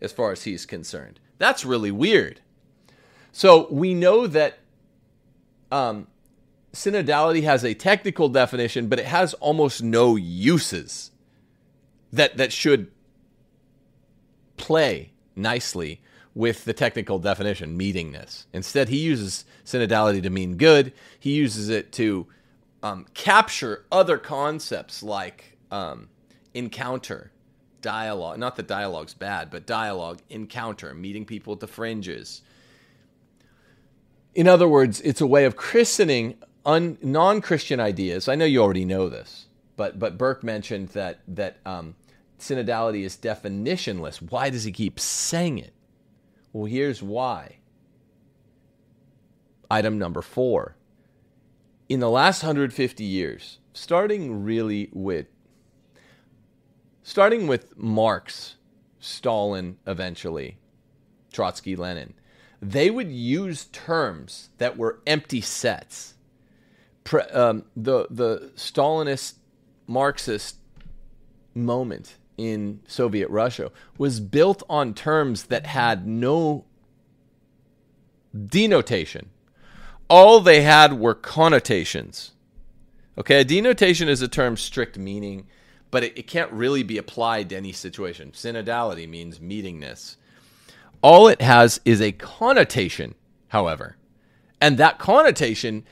as 0.00 0.12
far 0.12 0.32
as 0.32 0.44
he's 0.44 0.66
concerned. 0.66 1.20
That's 1.38 1.64
really 1.64 1.90
weird. 1.90 2.40
So 3.32 3.68
we 3.70 3.92
know 3.94 4.26
that 4.26 4.58
um, 5.70 6.06
synodality 6.72 7.42
has 7.42 7.64
a 7.64 7.74
technical 7.74 8.28
definition 8.28 8.88
but 8.88 8.98
it 8.98 9.06
has 9.06 9.34
almost 9.34 9.82
no 9.82 10.16
uses 10.16 11.10
that 12.12 12.36
that 12.36 12.52
should 12.52 12.90
play 14.56 15.12
nicely 15.34 16.00
with 16.36 16.64
the 16.64 16.72
technical 16.72 17.18
definition 17.18 17.76
meetingness 17.76 18.44
instead 18.52 18.88
he 18.88 18.98
uses 18.98 19.44
synodality 19.64 20.22
to 20.22 20.30
mean 20.30 20.56
good 20.56 20.92
he 21.18 21.32
uses 21.32 21.68
it 21.68 21.90
to 21.90 22.28
um, 22.82 23.06
capture 23.14 23.84
other 23.90 24.16
concepts 24.16 25.02
like 25.02 25.56
um, 25.72 26.08
encounter, 26.54 27.32
dialogue. 27.82 28.38
Not 28.38 28.56
that 28.56 28.68
dialogue's 28.68 29.14
bad, 29.14 29.50
but 29.50 29.66
dialogue, 29.66 30.20
encounter, 30.30 30.94
meeting 30.94 31.24
people 31.24 31.52
at 31.52 31.60
the 31.60 31.66
fringes. 31.66 32.42
In 34.34 34.46
other 34.48 34.68
words, 34.68 35.00
it's 35.00 35.20
a 35.20 35.26
way 35.26 35.44
of 35.44 35.56
christening 35.56 36.36
un, 36.64 36.98
non-Christian 37.02 37.80
ideas. 37.80 38.28
I 38.28 38.34
know 38.34 38.44
you 38.44 38.62
already 38.62 38.84
know 38.84 39.08
this, 39.08 39.46
but 39.76 39.98
but 39.98 40.18
Burke 40.18 40.44
mentioned 40.44 40.88
that 40.90 41.20
that 41.28 41.58
um, 41.64 41.94
synodality 42.38 43.02
is 43.02 43.16
definitionless. 43.16 44.20
Why 44.22 44.50
does 44.50 44.64
he 44.64 44.72
keep 44.72 45.00
saying 45.00 45.58
it? 45.58 45.72
Well, 46.56 46.64
here's 46.64 47.02
why. 47.02 47.58
Item 49.70 49.98
number 49.98 50.22
four. 50.22 50.74
In 51.86 52.00
the 52.00 52.08
last 52.08 52.42
150 52.42 53.04
years, 53.04 53.58
starting 53.74 54.42
really 54.42 54.88
with 54.94 55.26
starting 57.02 57.46
with 57.46 57.76
Marx, 57.76 58.56
Stalin 59.00 59.76
eventually, 59.86 60.56
Trotsky, 61.30 61.76
Lenin, 61.76 62.14
they 62.62 62.88
would 62.88 63.12
use 63.12 63.66
terms 63.66 64.48
that 64.56 64.78
were 64.78 65.00
empty 65.06 65.42
sets. 65.42 66.14
Pre, 67.04 67.20
um, 67.34 67.66
the 67.76 68.06
the 68.08 68.52
Stalinist 68.56 69.34
Marxist 69.86 70.56
moment 71.54 72.16
in 72.36 72.80
Soviet 72.86 73.28
Russia 73.30 73.70
was 73.98 74.20
built 74.20 74.62
on 74.68 74.94
terms 74.94 75.44
that 75.44 75.66
had 75.66 76.06
no 76.06 76.64
denotation. 78.46 79.30
All 80.08 80.40
they 80.40 80.62
had 80.62 80.94
were 80.94 81.14
connotations. 81.14 82.32
Okay, 83.18 83.40
a 83.40 83.44
denotation 83.44 84.08
is 84.08 84.20
a 84.20 84.28
term 84.28 84.56
strict 84.56 84.98
meaning, 84.98 85.46
but 85.90 86.04
it, 86.04 86.18
it 86.18 86.26
can't 86.26 86.52
really 86.52 86.82
be 86.82 86.98
applied 86.98 87.48
to 87.48 87.56
any 87.56 87.72
situation. 87.72 88.32
Synodality 88.32 89.08
means 89.08 89.38
meetingness. 89.38 90.16
All 91.02 91.28
it 91.28 91.40
has 91.40 91.80
is 91.84 92.00
a 92.00 92.12
connotation, 92.12 93.14
however, 93.48 93.96
and 94.60 94.76
that 94.78 94.98
connotation 94.98 95.84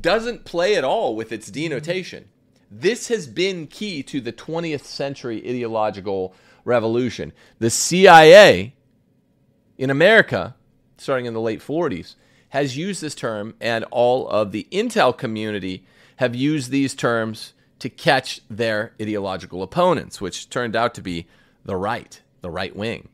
doesn't 0.00 0.44
play 0.44 0.76
at 0.76 0.84
all 0.84 1.14
with 1.14 1.32
its 1.32 1.50
denotation. 1.50 2.28
This 2.70 3.08
has 3.08 3.26
been 3.26 3.66
key 3.66 4.02
to 4.04 4.20
the 4.20 4.32
20th 4.32 4.84
century 4.84 5.38
ideological 5.38 6.34
revolution. 6.64 7.32
The 7.58 7.70
CIA 7.70 8.74
in 9.78 9.90
America, 9.90 10.54
starting 10.98 11.26
in 11.26 11.34
the 11.34 11.40
late 11.40 11.60
40s, 11.60 12.16
has 12.50 12.76
used 12.76 13.02
this 13.02 13.14
term, 13.14 13.54
and 13.60 13.84
all 13.90 14.28
of 14.28 14.52
the 14.52 14.66
intel 14.70 15.16
community 15.16 15.84
have 16.16 16.34
used 16.34 16.70
these 16.70 16.94
terms 16.94 17.52
to 17.78 17.90
catch 17.90 18.40
their 18.48 18.94
ideological 19.00 19.62
opponents, 19.62 20.20
which 20.20 20.48
turned 20.48 20.74
out 20.74 20.94
to 20.94 21.02
be 21.02 21.26
the 21.64 21.76
right, 21.76 22.20
the 22.40 22.50
right 22.50 22.74
wing. 22.74 23.08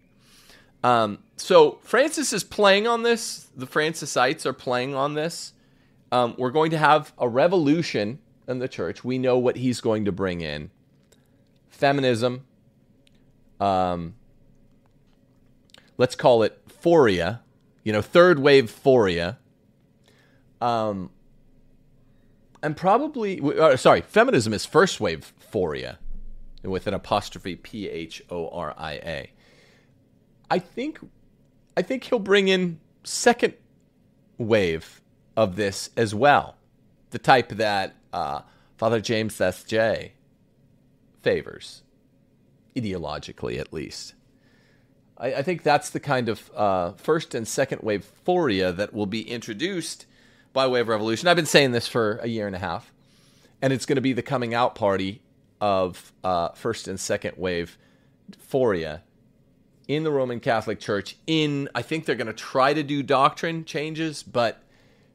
Um, 0.84 1.18
so 1.36 1.78
Francis 1.82 2.32
is 2.32 2.44
playing 2.44 2.86
on 2.86 3.02
this. 3.02 3.48
The 3.56 3.66
Francisites 3.66 4.46
are 4.46 4.52
playing 4.52 4.94
on 4.94 5.14
this. 5.14 5.52
Um, 6.10 6.34
we're 6.38 6.50
going 6.50 6.70
to 6.70 6.78
have 6.78 7.12
a 7.18 7.28
revolution 7.28 8.18
in 8.48 8.58
the 8.58 8.68
church. 8.68 9.04
We 9.04 9.18
know 9.18 9.38
what 9.38 9.56
he's 9.56 9.80
going 9.80 10.04
to 10.04 10.12
bring 10.12 10.40
in 10.40 10.70
feminism. 11.70 12.44
Um, 13.60 14.14
let's 15.96 16.14
call 16.14 16.42
it 16.42 16.60
phoria, 16.68 17.40
you 17.84 17.92
know, 17.92 18.02
third 18.02 18.38
wave 18.38 18.70
phoria. 18.70 19.38
Um, 20.60 21.10
and 22.62 22.76
probably, 22.76 23.40
uh, 23.40 23.76
sorry, 23.76 24.00
feminism 24.02 24.52
is 24.52 24.64
first 24.64 25.00
wave 25.00 25.32
phoria 25.52 25.98
with 26.62 26.86
an 26.86 26.94
apostrophe 26.94 27.56
P 27.56 27.88
H 27.88 28.22
O 28.30 28.48
R 28.48 28.74
I 28.78 28.92
A. 28.92 29.30
I 30.50 30.58
think, 30.58 31.00
I 31.76 31.82
think 31.82 32.04
he'll 32.04 32.18
bring 32.18 32.48
in 32.48 32.78
second 33.04 33.54
wave 34.38 35.00
of 35.36 35.56
this 35.56 35.90
as 35.96 36.14
well, 36.14 36.56
the 37.10 37.18
type 37.18 37.48
that 37.50 37.96
uh, 38.12 38.42
Father 38.76 39.00
James 39.00 39.40
S. 39.40 39.64
J. 39.64 40.12
favors, 41.22 41.82
ideologically 42.76 43.58
at 43.58 43.72
least. 43.72 44.14
I, 45.18 45.34
I 45.34 45.42
think 45.42 45.62
that's 45.62 45.90
the 45.90 46.00
kind 46.00 46.28
of 46.28 46.50
uh, 46.54 46.92
first 46.92 47.34
and 47.34 47.46
second 47.46 47.82
wave 47.82 48.10
phoria 48.26 48.72
that 48.76 48.92
will 48.92 49.06
be 49.06 49.22
introduced 49.28 50.06
by 50.52 50.66
way 50.66 50.80
of 50.80 50.88
revolution. 50.88 51.28
I've 51.28 51.36
been 51.36 51.46
saying 51.46 51.72
this 51.72 51.88
for 51.88 52.18
a 52.22 52.26
year 52.26 52.46
and 52.46 52.56
a 52.56 52.58
half, 52.58 52.92
and 53.62 53.72
it's 53.72 53.86
going 53.86 53.96
to 53.96 54.02
be 54.02 54.12
the 54.12 54.22
coming 54.22 54.54
out 54.54 54.74
party 54.74 55.22
of 55.60 56.12
uh, 56.24 56.48
first 56.50 56.88
and 56.88 56.98
second 56.98 57.34
wave 57.36 57.78
phoria 58.50 59.02
in 59.88 60.02
the 60.02 60.10
Roman 60.10 60.40
Catholic 60.40 60.80
Church. 60.80 61.16
In 61.26 61.68
I 61.74 61.82
think 61.82 62.04
they're 62.04 62.16
going 62.16 62.26
to 62.26 62.32
try 62.32 62.74
to 62.74 62.82
do 62.82 63.02
doctrine 63.02 63.64
changes, 63.64 64.22
but 64.22 64.62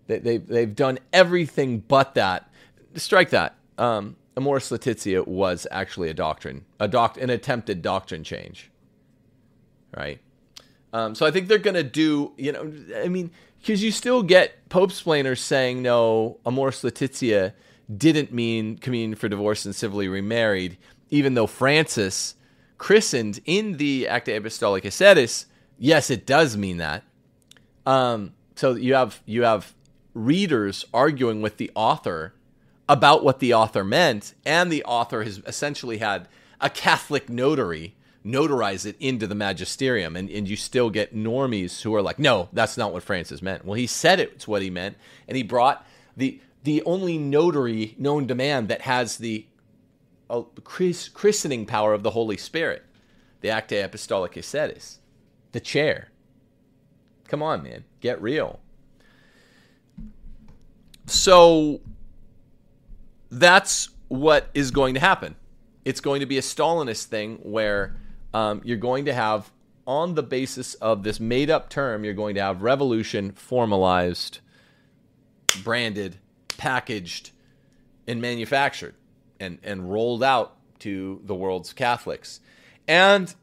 they, 0.07 0.19
they, 0.19 0.37
they've 0.37 0.75
done 0.75 0.99
everything 1.11 1.79
but 1.79 2.15
that 2.15 2.49
strike 2.95 3.29
that. 3.31 3.55
Um, 3.77 4.15
Amoris 4.35 4.71
Laetitia 4.71 5.23
was 5.23 5.65
actually 5.71 6.09
a 6.09 6.13
doctrine, 6.13 6.65
a 6.79 6.87
doc, 6.87 7.19
an 7.19 7.29
attempted 7.29 7.81
doctrine 7.81 8.23
change, 8.23 8.71
right? 9.95 10.19
Um, 10.93 11.15
so 11.15 11.25
I 11.25 11.31
think 11.31 11.47
they're 11.47 11.57
going 11.57 11.75
to 11.75 11.83
do, 11.83 12.33
you 12.37 12.51
know, 12.51 12.71
I 12.95 13.07
mean, 13.07 13.31
because 13.59 13.83
you 13.83 13.91
still 13.91 14.23
get 14.23 14.69
Pope 14.69 14.91
splainers 14.91 15.41
saying 15.41 15.81
no, 15.81 16.39
Amoris 16.45 16.83
Laetitia 16.83 17.53
didn't 17.95 18.31
mean 18.31 18.77
communion 18.77 19.15
for 19.15 19.27
divorce 19.27 19.65
and 19.65 19.75
civilly 19.75 20.07
remarried, 20.07 20.77
even 21.09 21.33
though 21.33 21.47
Francis 21.47 22.35
christened 22.77 23.39
in 23.45 23.77
the 23.77 24.07
Acta 24.07 24.31
Apostolicae 24.31 24.87
Sedis, 24.87 25.45
yes, 25.77 26.09
it 26.09 26.25
does 26.25 26.55
mean 26.57 26.77
that. 26.77 27.03
Um, 27.85 28.33
so 28.55 28.75
you 28.75 28.93
have 28.93 29.21
you 29.25 29.43
have 29.43 29.73
readers 30.13 30.85
arguing 30.93 31.41
with 31.41 31.57
the 31.57 31.71
author 31.75 32.33
about 32.89 33.23
what 33.23 33.39
the 33.39 33.53
author 33.53 33.83
meant, 33.83 34.33
and 34.45 34.71
the 34.71 34.83
author 34.83 35.23
has 35.23 35.41
essentially 35.45 35.97
had 35.97 36.27
a 36.61 36.69
Catholic 36.69 37.29
notary 37.29 37.95
notarize 38.25 38.85
it 38.85 38.95
into 38.99 39.25
the 39.25 39.35
magisterium, 39.35 40.15
and, 40.15 40.29
and 40.29 40.49
you 40.49 40.55
still 40.55 40.89
get 40.89 41.15
normies 41.15 41.81
who 41.81 41.95
are 41.95 42.01
like, 42.01 42.19
no, 42.19 42.49
that's 42.51 42.77
not 42.77 42.91
what 42.91 43.03
Francis 43.03 43.41
meant. 43.41 43.65
Well, 43.65 43.75
he 43.75 43.87
said 43.87 44.19
it's 44.19 44.47
what 44.47 44.61
he 44.61 44.69
meant, 44.69 44.97
and 45.27 45.37
he 45.37 45.43
brought 45.43 45.85
the 46.15 46.41
the 46.63 46.83
only 46.83 47.17
notary 47.17 47.95
known 47.97 48.27
to 48.27 48.35
man 48.35 48.67
that 48.67 48.81
has 48.81 49.17
the 49.17 49.45
uh, 50.29 50.41
christening 50.63 51.65
power 51.65 51.93
of 51.93 52.03
the 52.03 52.09
Holy 52.09 52.35
Spirit, 52.35 52.83
the 53.39 53.49
Acta 53.49 53.75
Apostolicae 53.75 54.43
Sedis, 54.43 54.97
the 55.53 55.61
chair. 55.61 56.09
Come 57.29 57.41
on, 57.41 57.63
man, 57.63 57.85
get 58.01 58.21
real. 58.21 58.59
So 61.05 61.79
that's 63.29 63.89
what 64.07 64.49
is 64.53 64.71
going 64.71 64.93
to 64.93 64.99
happen. 64.99 65.35
It's 65.85 66.01
going 66.01 66.19
to 66.19 66.25
be 66.25 66.37
a 66.37 66.41
Stalinist 66.41 67.05
thing 67.05 67.37
where 67.43 67.95
um, 68.33 68.61
you're 68.63 68.77
going 68.77 69.05
to 69.05 69.13
have, 69.13 69.51
on 69.85 70.15
the 70.15 70.23
basis 70.23 70.73
of 70.75 71.03
this 71.03 71.19
made 71.19 71.49
up 71.49 71.69
term, 71.69 72.03
you're 72.03 72.13
going 72.13 72.35
to 72.35 72.41
have 72.41 72.61
revolution 72.61 73.31
formalized, 73.31 74.39
branded, 75.63 76.17
packaged, 76.57 77.31
and 78.07 78.21
manufactured 78.21 78.95
and, 79.39 79.59
and 79.63 79.91
rolled 79.91 80.23
out 80.23 80.55
to 80.79 81.21
the 81.23 81.35
world's 81.35 81.73
Catholics. 81.73 82.39
And 82.87 83.33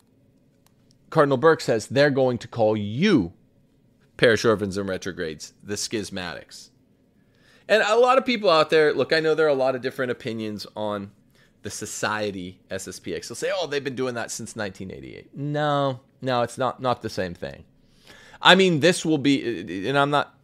Cardinal 1.10 1.38
Burke 1.38 1.60
says 1.60 1.86
they're 1.86 2.10
going 2.10 2.38
to 2.38 2.48
call 2.48 2.76
you, 2.76 3.32
parish 4.16 4.44
orphans 4.44 4.76
and 4.76 4.88
retrogrades, 4.88 5.54
the 5.62 5.74
schismatics. 5.74 6.70
And 7.68 7.82
a 7.82 7.96
lot 7.96 8.18
of 8.18 8.26
people 8.26 8.50
out 8.50 8.70
there, 8.70 8.92
look, 8.92 9.12
I 9.12 9.20
know 9.20 9.34
there 9.34 9.46
are 9.46 9.50
a 9.50 9.54
lot 9.54 9.74
of 9.74 9.80
different 9.80 10.12
opinions 10.12 10.66
on 10.76 11.10
the 11.62 11.70
society 11.70 12.60
SSPX. 12.70 13.28
They'll 13.28 13.36
say, 13.36 13.50
"Oh, 13.52 13.66
they've 13.66 13.82
been 13.82 13.96
doing 13.96 14.14
that 14.14 14.30
since 14.30 14.54
1988." 14.54 15.34
No, 15.34 16.00
no, 16.20 16.42
it's 16.42 16.58
not 16.58 16.80
not 16.80 17.00
the 17.02 17.08
same 17.08 17.34
thing. 17.34 17.64
I 18.40 18.54
mean, 18.54 18.80
this 18.80 19.04
will 19.04 19.18
be, 19.18 19.88
and 19.88 19.98
I'm 19.98 20.10
not. 20.10 20.34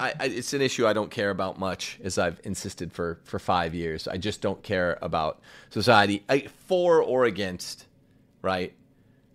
I, 0.00 0.12
I, 0.18 0.24
it's 0.26 0.52
an 0.54 0.62
issue 0.62 0.86
I 0.86 0.92
don't 0.92 1.10
care 1.10 1.30
about 1.30 1.58
much, 1.58 1.98
as 2.02 2.18
I've 2.18 2.40
insisted 2.44 2.90
for 2.90 3.20
for 3.24 3.38
five 3.38 3.74
years. 3.74 4.08
I 4.08 4.16
just 4.16 4.40
don't 4.40 4.62
care 4.62 4.98
about 5.02 5.40
society 5.68 6.24
I, 6.28 6.46
for 6.66 7.02
or 7.02 7.26
against, 7.26 7.86
right? 8.40 8.72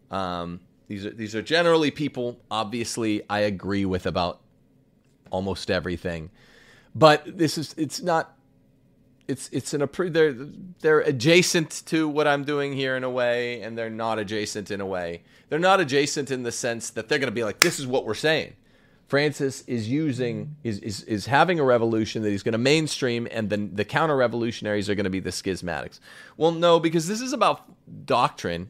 Um, 0.10 0.60
these 0.88 1.06
are 1.06 1.12
these 1.12 1.36
are 1.36 1.44
generally 1.44 1.92
people. 1.92 2.40
Obviously, 2.50 3.22
I 3.30 3.42
agree 3.42 3.86
with 3.86 4.08
about 4.08 4.42
almost 5.30 5.70
everything 5.70 6.32
but 6.93 7.38
this 7.38 7.58
is 7.58 7.73
it's 7.77 8.01
not 8.01 8.38
it's 9.27 9.49
it's 9.51 9.73
an 9.73 9.88
they're 10.12 10.34
they're 10.82 10.99
adjacent 10.99 11.84
to 11.88 12.08
what 12.08 12.27
I'm 12.27 12.43
doing 12.43 12.73
here 12.73 12.95
in 12.97 13.04
a 13.04 13.10
way, 13.10 13.62
and 13.62 13.77
they're 13.77 13.89
not 13.89 14.19
adjacent 14.19 14.71
in 14.71 14.82
a 14.82 14.86
way. 14.86 15.23
They're 15.49 15.60
not 15.60 15.80
adjacent 15.80 16.32
in 16.32 16.43
the 16.43 16.51
sense 16.51 16.89
that 16.91 17.10
they're 17.10 17.19
going 17.19 17.27
to 17.27 17.36
be 17.36 17.43
like, 17.43 17.60
this 17.60 17.80
is 17.80 17.88
what 17.88 18.06
we're 18.06 18.13
saying. 18.13 18.56
Francis 19.08 19.63
is 19.67 19.89
using 19.89 20.56
is 20.63 20.80
is, 20.80 21.04
is 21.04 21.25
having 21.25 21.60
a 21.60 21.63
revolution 21.63 22.23
that 22.23 22.30
he's 22.30 22.43
going 22.43 22.54
to 22.54 22.58
mainstream, 22.58 23.27
and 23.32 23.49
then 23.49 23.73
the 23.73 23.86
counter 23.86 24.15
revolutionaries 24.15 24.89
are 24.89 24.95
going 24.95 25.06
to 25.06 25.10
be 25.10 25.19
the 25.19 25.32
schismatics. 25.32 25.99
Well, 26.38 26.51
no, 26.51 26.80
because 26.80 27.08
this 27.08 27.21
is 27.21 27.34
about 27.34 27.65
doctrine. 28.06 28.69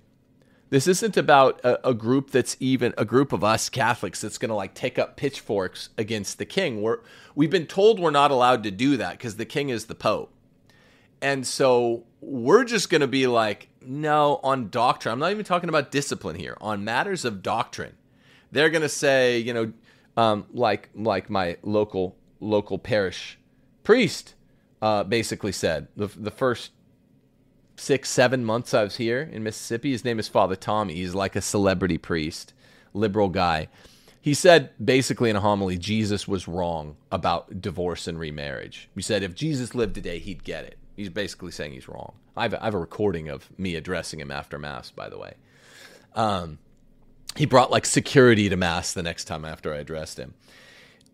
This 0.72 0.88
isn't 0.88 1.18
about 1.18 1.60
a, 1.66 1.90
a 1.90 1.94
group 1.94 2.32
that's 2.32 2.56
even 2.62 2.94
a 2.98 3.04
group 3.04 3.34
of 3.34 3.44
us 3.44 3.70
Catholics 3.70 4.22
that's 4.22 4.38
going 4.38 4.50
to 4.50 4.56
like 4.56 4.74
take 4.74 4.98
up 4.98 5.18
pitchforks 5.18 5.90
against 5.98 6.38
the 6.38 6.46
king. 6.46 6.82
We're 6.82 7.00
we've 7.36 7.50
been 7.50 7.68
told 7.68 8.00
we're 8.00 8.10
not 8.10 8.32
allowed 8.32 8.64
to 8.64 8.72
do 8.72 8.96
that 8.96 9.18
because 9.18 9.36
the 9.36 9.46
king 9.46 9.68
is 9.68 9.86
the 9.86 9.96
pope, 9.96 10.34
and 11.22 11.46
so 11.46 12.06
we're 12.22 12.64
just 12.64 12.90
going 12.90 13.02
to 13.02 13.08
be 13.08 13.28
like, 13.28 13.68
no, 13.82 14.40
on 14.44 14.70
doctrine. 14.70 15.12
I'm 15.12 15.20
not 15.20 15.32
even 15.32 15.44
talking 15.44 15.68
about 15.68 15.92
discipline 15.92 16.38
here. 16.38 16.58
On 16.62 16.86
matters 16.86 17.26
of 17.26 17.44
doctrine, 17.44 17.98
they're 18.50 18.70
going 18.70 18.82
to 18.82 18.90
say, 18.90 19.40
you 19.40 19.54
know, 19.54 19.74
um, 20.16 20.46
like 20.54 20.90
like 20.96 21.30
my 21.30 21.58
local 21.64 22.16
local 22.40 22.80
parish 22.80 23.38
priest 23.84 24.36
uh, 24.82 25.04
basically 25.04 25.52
said 25.52 25.90
the 25.98 26.08
the 26.08 26.32
first 26.32 26.72
six, 27.82 28.10
seven 28.10 28.46
months 28.46 28.74
I 28.76 28.84
was 28.84 28.98
here 28.98 29.28
in 29.32 29.44
Mississippi. 29.44 29.92
His 29.92 30.06
name 30.06 30.20
is 30.20 30.28
Father 30.28 30.56
Tommy. 30.56 30.94
He's 30.94 31.16
like 31.16 31.36
a 31.36 31.42
celebrity 31.42 31.98
priest, 31.98 32.54
liberal 32.94 33.30
guy. 33.30 33.70
He 34.22 34.36
said 34.36 34.70
basically 34.84 35.32
in 35.32 35.36
a 35.36 35.42
homily, 35.42 35.80
Jesus 35.80 36.28
was 36.28 36.48
wrong 36.48 36.96
about 37.12 37.60
divorce 37.60 38.08
and 38.08 38.20
remarriage. 38.20 38.88
He 38.94 39.02
said 39.02 39.24
if 39.24 39.34
Jesus 39.34 39.74
lived 39.74 39.96
today, 39.96 40.20
he'd 40.20 40.44
get 40.44 40.64
it. 40.64 40.78
He's 40.96 41.10
basically 41.10 41.52
saying 41.52 41.72
he's 41.72 41.88
wrong. 41.88 42.14
I 42.38 42.44
have, 42.44 42.54
I 42.54 42.66
have 42.66 42.76
a 42.76 42.80
recording 42.80 43.30
of 43.30 43.50
me 43.58 43.76
addressing 43.76 44.20
him 44.20 44.30
after 44.30 44.60
Mass, 44.60 44.92
by 44.92 45.10
the 45.10 45.18
way. 45.18 45.34
Um, 46.14 46.60
he 47.36 47.48
brought 47.48 47.72
like 47.72 47.88
security 47.88 48.48
to 48.48 48.56
Mass 48.56 48.94
the 48.94 49.02
next 49.02 49.26
time 49.26 49.44
after 49.44 49.74
I 49.74 49.78
addressed 49.78 50.20
him. 50.20 50.36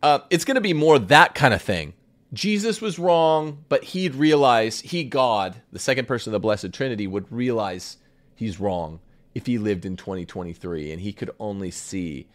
Uh, 0.03 0.19
it's 0.29 0.43
going 0.43 0.55
to 0.55 0.61
be 0.61 0.73
more 0.73 0.99
that 0.99 1.33
kind 1.33 1.53
of 1.53 1.61
thing 1.61 1.93
Jesus 2.33 2.81
was 2.81 2.99
wrong, 2.99 3.63
but 3.69 3.83
he'd 3.85 4.15
realize, 4.15 4.81
he, 4.81 5.03
God, 5.03 5.55
the 5.71 5.79
second 5.79 6.07
person 6.07 6.31
of 6.31 6.33
the 6.33 6.39
Blessed 6.39 6.73
Trinity, 6.73 7.07
would 7.07 7.31
realize 7.31 7.97
he's 8.35 8.59
wrong 8.59 8.99
if 9.33 9.45
he 9.45 9.57
lived 9.57 9.85
in 9.85 9.95
2023 9.95 10.91
and 10.91 11.01
he 11.01 11.13
could 11.13 11.31
only 11.39 11.71
see 11.71 12.27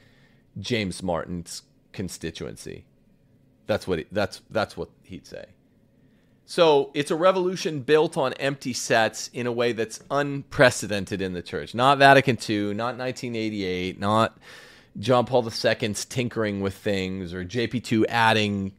James 0.58 1.02
Martin's 1.02 1.62
constituency. 1.92 2.84
That's 3.66 3.86
what 3.86 4.00
he, 4.00 4.06
that's 4.10 4.40
that's 4.50 4.76
what 4.76 4.88
he'd 5.02 5.26
say. 5.26 5.46
So 6.44 6.90
it's 6.94 7.10
a 7.10 7.16
revolution 7.16 7.80
built 7.80 8.16
on 8.16 8.32
empty 8.34 8.72
sets 8.72 9.28
in 9.32 9.46
a 9.46 9.52
way 9.52 9.72
that's 9.72 10.00
unprecedented 10.10 11.22
in 11.22 11.32
the 11.32 11.42
church. 11.42 11.74
Not 11.74 11.98
Vatican 11.98 12.36
II, 12.36 12.74
not 12.74 12.98
1988, 12.98 13.98
not 13.98 14.36
John 14.98 15.24
Paul 15.24 15.48
II's 15.48 16.04
tinkering 16.04 16.60
with 16.60 16.74
things 16.74 17.32
or 17.32 17.44
JP2 17.44 18.04
adding 18.08 18.72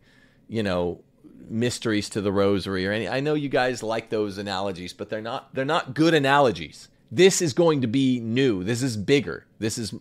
you 0.54 0.62
know, 0.62 1.02
mysteries 1.50 2.10
to 2.10 2.22
the 2.22 2.32
rosary 2.32 2.86
or 2.86 2.92
any 2.92 3.08
I 3.10 3.20
know 3.20 3.34
you 3.34 3.50
guys 3.50 3.82
like 3.82 4.12
those 4.12 4.38
analogies, 4.38 4.94
but 4.94 5.10
they're 5.10 5.20
not 5.20 5.54
they're 5.56 5.66
not 5.66 5.96
good 5.96 6.14
analogies. 6.14 6.90
This 7.12 7.42
is 7.42 7.54
going 7.54 7.82
to 7.82 7.88
be 7.88 8.20
new. 8.20 8.64
This 8.64 8.84
is 8.84 8.96
bigger. 8.96 9.48
This 9.58 9.80
is 9.80 9.96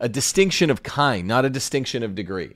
a 0.00 0.08
distinction 0.08 0.70
of 0.70 0.82
kind, 0.82 1.28
not 1.28 1.44
a 1.44 1.50
distinction 1.50 2.02
of 2.02 2.14
degree. 2.14 2.54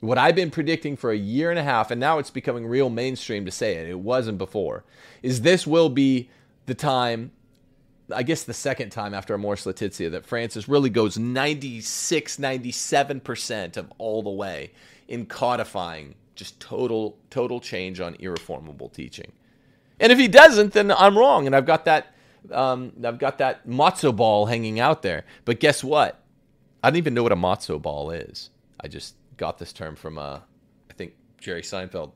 What 0.00 0.18
I've 0.18 0.34
been 0.34 0.50
predicting 0.50 0.96
for 0.96 1.12
a 1.12 1.16
year 1.16 1.50
and 1.50 1.60
a 1.60 1.62
half, 1.62 1.92
and 1.92 2.00
now 2.00 2.18
it's 2.18 2.30
becoming 2.30 2.66
real 2.66 2.90
mainstream 2.90 3.44
to 3.44 3.52
say 3.52 3.74
it, 3.76 3.88
it 3.88 4.00
wasn't 4.00 4.38
before, 4.38 4.84
is 5.22 5.42
this 5.42 5.66
will 5.66 5.90
be 5.90 6.28
the 6.66 6.74
time, 6.74 7.30
I 8.12 8.24
guess 8.24 8.42
the 8.42 8.54
second 8.54 8.90
time 8.90 9.14
after 9.14 9.34
Amoris 9.34 9.66
Laetitia, 9.66 10.10
that 10.10 10.26
Francis 10.26 10.68
really 10.68 10.90
goes 10.90 11.18
96, 11.18 12.36
97% 12.36 13.76
of 13.76 13.92
all 13.98 14.22
the 14.22 14.30
way 14.30 14.72
in 15.06 15.26
codifying 15.26 16.14
just 16.40 16.58
total 16.58 17.18
total 17.28 17.60
change 17.60 18.00
on 18.00 18.16
irreformable 18.18 18.88
teaching. 18.88 19.30
And 20.00 20.10
if 20.10 20.18
he 20.18 20.26
doesn't, 20.26 20.72
then 20.72 20.90
I'm 20.90 21.16
wrong, 21.16 21.46
and 21.46 21.54
I've 21.54 21.66
got 21.66 21.84
that 21.84 22.14
um, 22.50 22.92
I've 23.04 23.18
got 23.18 23.36
that 23.38 23.68
matzo 23.68 24.16
ball 24.16 24.46
hanging 24.46 24.80
out 24.80 25.02
there. 25.02 25.26
But 25.44 25.60
guess 25.60 25.84
what? 25.84 26.24
I 26.82 26.88
don't 26.88 26.96
even 26.96 27.12
know 27.12 27.22
what 27.22 27.32
a 27.32 27.36
matzo 27.36 27.80
ball 27.80 28.10
is. 28.10 28.48
I 28.80 28.88
just 28.88 29.16
got 29.36 29.58
this 29.58 29.74
term 29.74 29.96
from 29.96 30.18
uh, 30.18 30.40
I 30.90 30.94
think 30.94 31.12
Jerry 31.38 31.60
Seinfeld. 31.60 32.12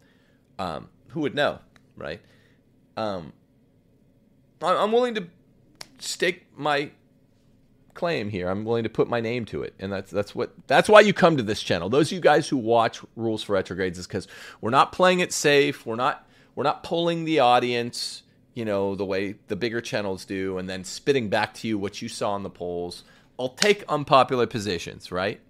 Um, 0.58 0.88
who 1.08 1.20
would 1.20 1.34
know, 1.34 1.58
right? 1.94 2.22
Um, 2.96 3.34
I'm 4.62 4.90
willing 4.90 5.16
to 5.16 5.26
stake 5.98 6.46
my 6.56 6.92
claim 7.94 8.28
here. 8.28 8.48
I'm 8.48 8.64
willing 8.64 8.82
to 8.84 8.88
put 8.90 9.08
my 9.08 9.20
name 9.20 9.44
to 9.46 9.62
it, 9.62 9.74
and 9.78 9.92
that's 9.92 10.10
that's 10.10 10.34
what 10.34 10.52
that's 10.66 10.88
why 10.88 11.00
you 11.00 11.12
come 11.12 11.36
to 11.36 11.42
this 11.42 11.62
channel. 11.62 11.88
Those 11.88 12.08
of 12.08 12.12
you 12.12 12.20
guys 12.20 12.48
who 12.48 12.56
watch 12.56 13.00
Rules 13.16 13.42
for 13.42 13.54
Retrogrades 13.54 13.98
is 13.98 14.06
because 14.06 14.28
we're 14.60 14.70
not 14.70 14.92
playing 14.92 15.20
it 15.20 15.32
safe. 15.32 15.86
We're 15.86 15.96
not 15.96 16.28
we're 16.54 16.64
not 16.64 16.82
pulling 16.82 17.24
the 17.24 17.40
audience, 17.40 18.22
you 18.54 18.64
know, 18.64 18.94
the 18.94 19.04
way 19.04 19.36
the 19.48 19.56
bigger 19.56 19.80
channels 19.80 20.24
do, 20.24 20.58
and 20.58 20.68
then 20.68 20.84
spitting 20.84 21.28
back 21.28 21.54
to 21.54 21.68
you 21.68 21.78
what 21.78 22.02
you 22.02 22.08
saw 22.08 22.36
in 22.36 22.42
the 22.42 22.50
polls. 22.50 23.04
I'll 23.38 23.48
take 23.48 23.84
unpopular 23.88 24.46
positions, 24.46 25.10
right? 25.10 25.40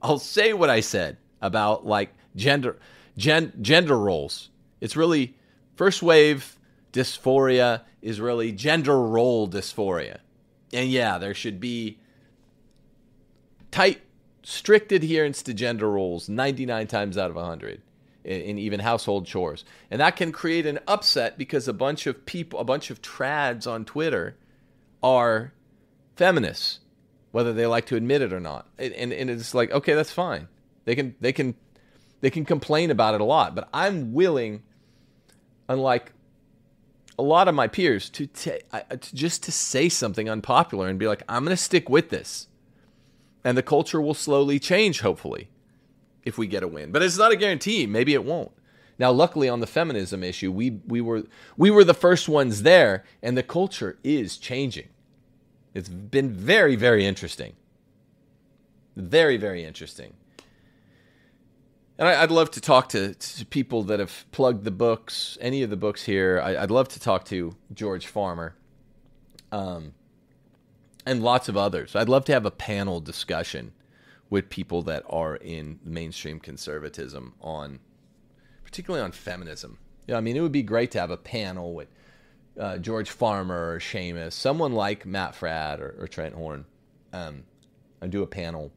I'll 0.00 0.18
say 0.18 0.52
what 0.52 0.70
I 0.70 0.80
said 0.80 1.16
about 1.40 1.86
like 1.86 2.10
gender 2.36 2.78
gen, 3.16 3.52
gender 3.60 3.98
roles. 3.98 4.50
It's 4.80 4.96
really 4.96 5.34
first 5.76 6.02
wave 6.02 6.58
dysphoria 6.92 7.82
is 8.00 8.20
really 8.20 8.52
gender 8.52 9.00
role 9.00 9.48
dysphoria. 9.48 10.18
And 10.72 10.90
yeah, 10.90 11.18
there 11.18 11.34
should 11.34 11.60
be 11.60 11.98
tight, 13.70 14.00
strict 14.42 14.92
adherence 14.92 15.42
to 15.42 15.54
gender 15.54 15.90
roles 15.90 16.28
99 16.28 16.86
times 16.86 17.18
out 17.18 17.30
of 17.30 17.36
100 17.36 17.82
in, 18.24 18.40
in, 18.40 18.58
even 18.58 18.80
household 18.80 19.26
chores. 19.26 19.64
And 19.90 20.00
that 20.00 20.16
can 20.16 20.32
create 20.32 20.66
an 20.66 20.78
upset 20.86 21.36
because 21.36 21.68
a 21.68 21.72
bunch 21.72 22.06
of 22.06 22.24
people, 22.24 22.60
a 22.60 22.64
bunch 22.64 22.90
of 22.90 23.02
trads 23.02 23.66
on 23.66 23.84
Twitter 23.84 24.36
are 25.02 25.52
feminists, 26.16 26.80
whether 27.32 27.52
they 27.52 27.66
like 27.66 27.86
to 27.86 27.96
admit 27.96 28.22
it 28.22 28.32
or 28.32 28.40
not. 28.40 28.68
And, 28.78 28.92
and, 28.94 29.12
and 29.12 29.30
it's 29.30 29.54
like, 29.54 29.70
okay, 29.72 29.94
that's 29.94 30.12
fine. 30.12 30.48
They 30.84 30.94
can, 30.94 31.14
they 31.20 31.32
can, 31.32 31.54
they 32.20 32.30
can 32.30 32.44
complain 32.44 32.90
about 32.90 33.14
it 33.14 33.20
a 33.20 33.24
lot, 33.24 33.54
but 33.54 33.68
I'm 33.74 34.12
willing, 34.12 34.62
unlike 35.68 36.12
a 37.18 37.22
lot 37.22 37.48
of 37.48 37.54
my 37.54 37.68
peers 37.68 38.08
to, 38.10 38.26
t- 38.26 38.60
uh, 38.72 38.80
to 38.80 39.14
just 39.14 39.42
to 39.44 39.52
say 39.52 39.88
something 39.88 40.28
unpopular 40.28 40.88
and 40.88 40.98
be 40.98 41.06
like, 41.06 41.22
I'm 41.28 41.44
going 41.44 41.56
to 41.56 41.62
stick 41.62 41.88
with 41.88 42.10
this, 42.10 42.48
and 43.44 43.56
the 43.56 43.62
culture 43.62 44.00
will 44.00 44.14
slowly 44.14 44.58
change. 44.58 45.00
Hopefully, 45.00 45.48
if 46.24 46.38
we 46.38 46.46
get 46.46 46.62
a 46.62 46.68
win, 46.68 46.92
but 46.92 47.02
it's 47.02 47.18
not 47.18 47.32
a 47.32 47.36
guarantee. 47.36 47.86
Maybe 47.86 48.14
it 48.14 48.24
won't. 48.24 48.52
Now, 48.98 49.10
luckily, 49.10 49.48
on 49.48 49.60
the 49.60 49.66
feminism 49.66 50.22
issue, 50.22 50.52
we 50.52 50.70
we 50.86 51.00
were 51.00 51.24
we 51.56 51.70
were 51.70 51.84
the 51.84 51.94
first 51.94 52.28
ones 52.28 52.62
there, 52.62 53.04
and 53.22 53.36
the 53.36 53.42
culture 53.42 53.98
is 54.04 54.36
changing. 54.36 54.88
It's 55.74 55.88
been 55.88 56.30
very 56.30 56.76
very 56.76 57.04
interesting. 57.04 57.54
Very 58.96 59.36
very 59.36 59.64
interesting. 59.64 60.14
And 62.02 62.08
I, 62.08 62.20
would 62.20 62.32
love 62.32 62.50
to 62.50 62.60
talk 62.60 62.88
to, 62.88 63.14
to, 63.14 63.46
people 63.46 63.84
that 63.84 64.00
have 64.00 64.24
plugged 64.32 64.64
the 64.64 64.72
books, 64.72 65.38
any 65.40 65.62
of 65.62 65.70
the 65.70 65.76
books 65.76 66.02
here. 66.02 66.40
I, 66.42 66.60
would 66.60 66.72
love 66.72 66.88
to 66.88 66.98
talk 66.98 67.24
to 67.26 67.54
George 67.72 68.08
Farmer 68.08 68.56
um, 69.52 69.94
and 71.06 71.22
lots 71.22 71.48
of 71.48 71.56
others. 71.56 71.94
I'd 71.94 72.08
love 72.08 72.24
to 72.24 72.32
have 72.32 72.44
a 72.44 72.50
panel 72.50 72.98
discussion 72.98 73.70
with 74.30 74.50
people 74.50 74.82
that 74.82 75.04
are 75.08 75.36
in 75.36 75.78
mainstream 75.84 76.40
conservatism 76.40 77.34
on, 77.40 77.78
particularly 78.64 79.04
on 79.04 79.12
feminism. 79.12 79.78
Yeah, 80.08 80.16
I 80.16 80.22
mean, 80.22 80.36
it 80.36 80.40
would 80.40 80.50
be 80.50 80.64
great 80.64 80.90
to 80.90 81.00
have 81.00 81.12
a 81.12 81.16
panel 81.16 81.72
with 81.72 81.86
uh, 82.58 82.78
George 82.78 83.10
Farmer 83.10 83.74
or 83.74 83.78
Seamus, 83.78 84.32
someone 84.32 84.72
like 84.72 85.06
Matt 85.06 85.36
Fradd 85.36 85.78
or, 85.78 85.94
or 86.00 86.08
Trent 86.08 86.34
Horn, 86.34 86.64
um, 87.12 87.44
and 88.00 88.10
do 88.10 88.24
a 88.24 88.26
panel 88.26 88.72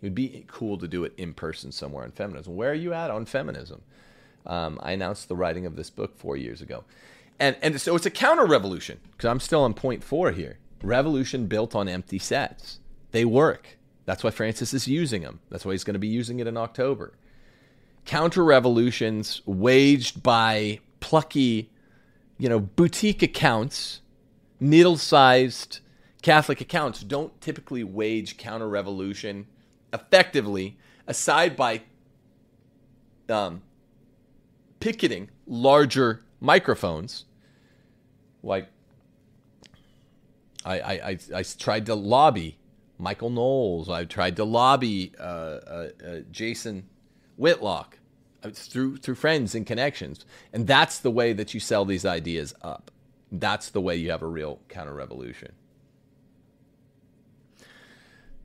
it 0.00 0.06
would 0.06 0.14
be 0.14 0.44
cool 0.46 0.78
to 0.78 0.88
do 0.88 1.04
it 1.04 1.12
in 1.16 1.34
person 1.34 1.72
somewhere 1.72 2.04
on 2.04 2.12
feminism. 2.12 2.54
Where 2.54 2.70
are 2.70 2.74
you 2.74 2.92
at 2.94 3.10
on 3.10 3.26
feminism? 3.26 3.82
Um, 4.46 4.78
I 4.82 4.92
announced 4.92 5.28
the 5.28 5.36
writing 5.36 5.66
of 5.66 5.76
this 5.76 5.90
book 5.90 6.16
four 6.16 6.36
years 6.36 6.62
ago. 6.62 6.84
And, 7.40 7.56
and 7.62 7.80
so 7.80 7.94
it's 7.96 8.06
a 8.06 8.10
counter 8.10 8.46
revolution 8.46 9.00
because 9.12 9.28
I'm 9.28 9.40
still 9.40 9.62
on 9.62 9.74
point 9.74 10.02
four 10.02 10.32
here. 10.32 10.58
Revolution 10.82 11.46
built 11.46 11.74
on 11.74 11.88
empty 11.88 12.18
sets. 12.18 12.78
They 13.10 13.24
work. 13.24 13.78
That's 14.04 14.24
why 14.24 14.30
Francis 14.30 14.72
is 14.72 14.88
using 14.88 15.22
them. 15.22 15.40
That's 15.50 15.64
why 15.64 15.72
he's 15.72 15.84
going 15.84 15.94
to 15.94 16.00
be 16.00 16.08
using 16.08 16.40
it 16.40 16.46
in 16.46 16.56
October. 16.56 17.12
Counter 18.04 18.44
revolutions 18.44 19.42
waged 19.44 20.22
by 20.22 20.80
plucky, 21.00 21.70
you 22.38 22.48
know, 22.48 22.58
boutique 22.60 23.22
accounts, 23.22 24.00
needle 24.60 24.96
sized 24.96 25.80
Catholic 26.22 26.60
accounts 26.60 27.02
don't 27.02 27.38
typically 27.40 27.84
wage 27.84 28.36
counter 28.36 28.68
revolution 28.68 29.46
effectively, 29.92 30.76
aside 31.06 31.56
by 31.56 31.82
um, 33.28 33.62
picketing 34.80 35.30
larger 35.46 36.22
microphones, 36.40 37.24
like 38.42 38.68
I, 40.64 40.80
I, 40.80 40.92
I, 40.92 41.18
I, 41.34 41.42
tried 41.42 41.86
to 41.86 41.94
lobby 41.94 42.58
Michael 42.98 43.30
Knowles. 43.30 43.88
I 43.88 44.04
tried 44.04 44.36
to 44.36 44.44
lobby 44.44 45.12
uh, 45.18 45.22
uh, 45.22 45.88
uh, 46.04 46.18
Jason 46.30 46.88
Whitlock 47.36 47.98
uh, 48.42 48.50
through 48.50 48.98
through 48.98 49.14
friends 49.14 49.54
and 49.54 49.66
connections, 49.66 50.24
and 50.52 50.66
that's 50.66 50.98
the 50.98 51.10
way 51.10 51.32
that 51.32 51.54
you 51.54 51.60
sell 51.60 51.84
these 51.84 52.04
ideas 52.04 52.54
up. 52.62 52.90
That's 53.30 53.70
the 53.70 53.80
way 53.80 53.96
you 53.96 54.10
have 54.10 54.22
a 54.22 54.26
real 54.26 54.60
counter 54.68 54.94
revolution. 54.94 55.52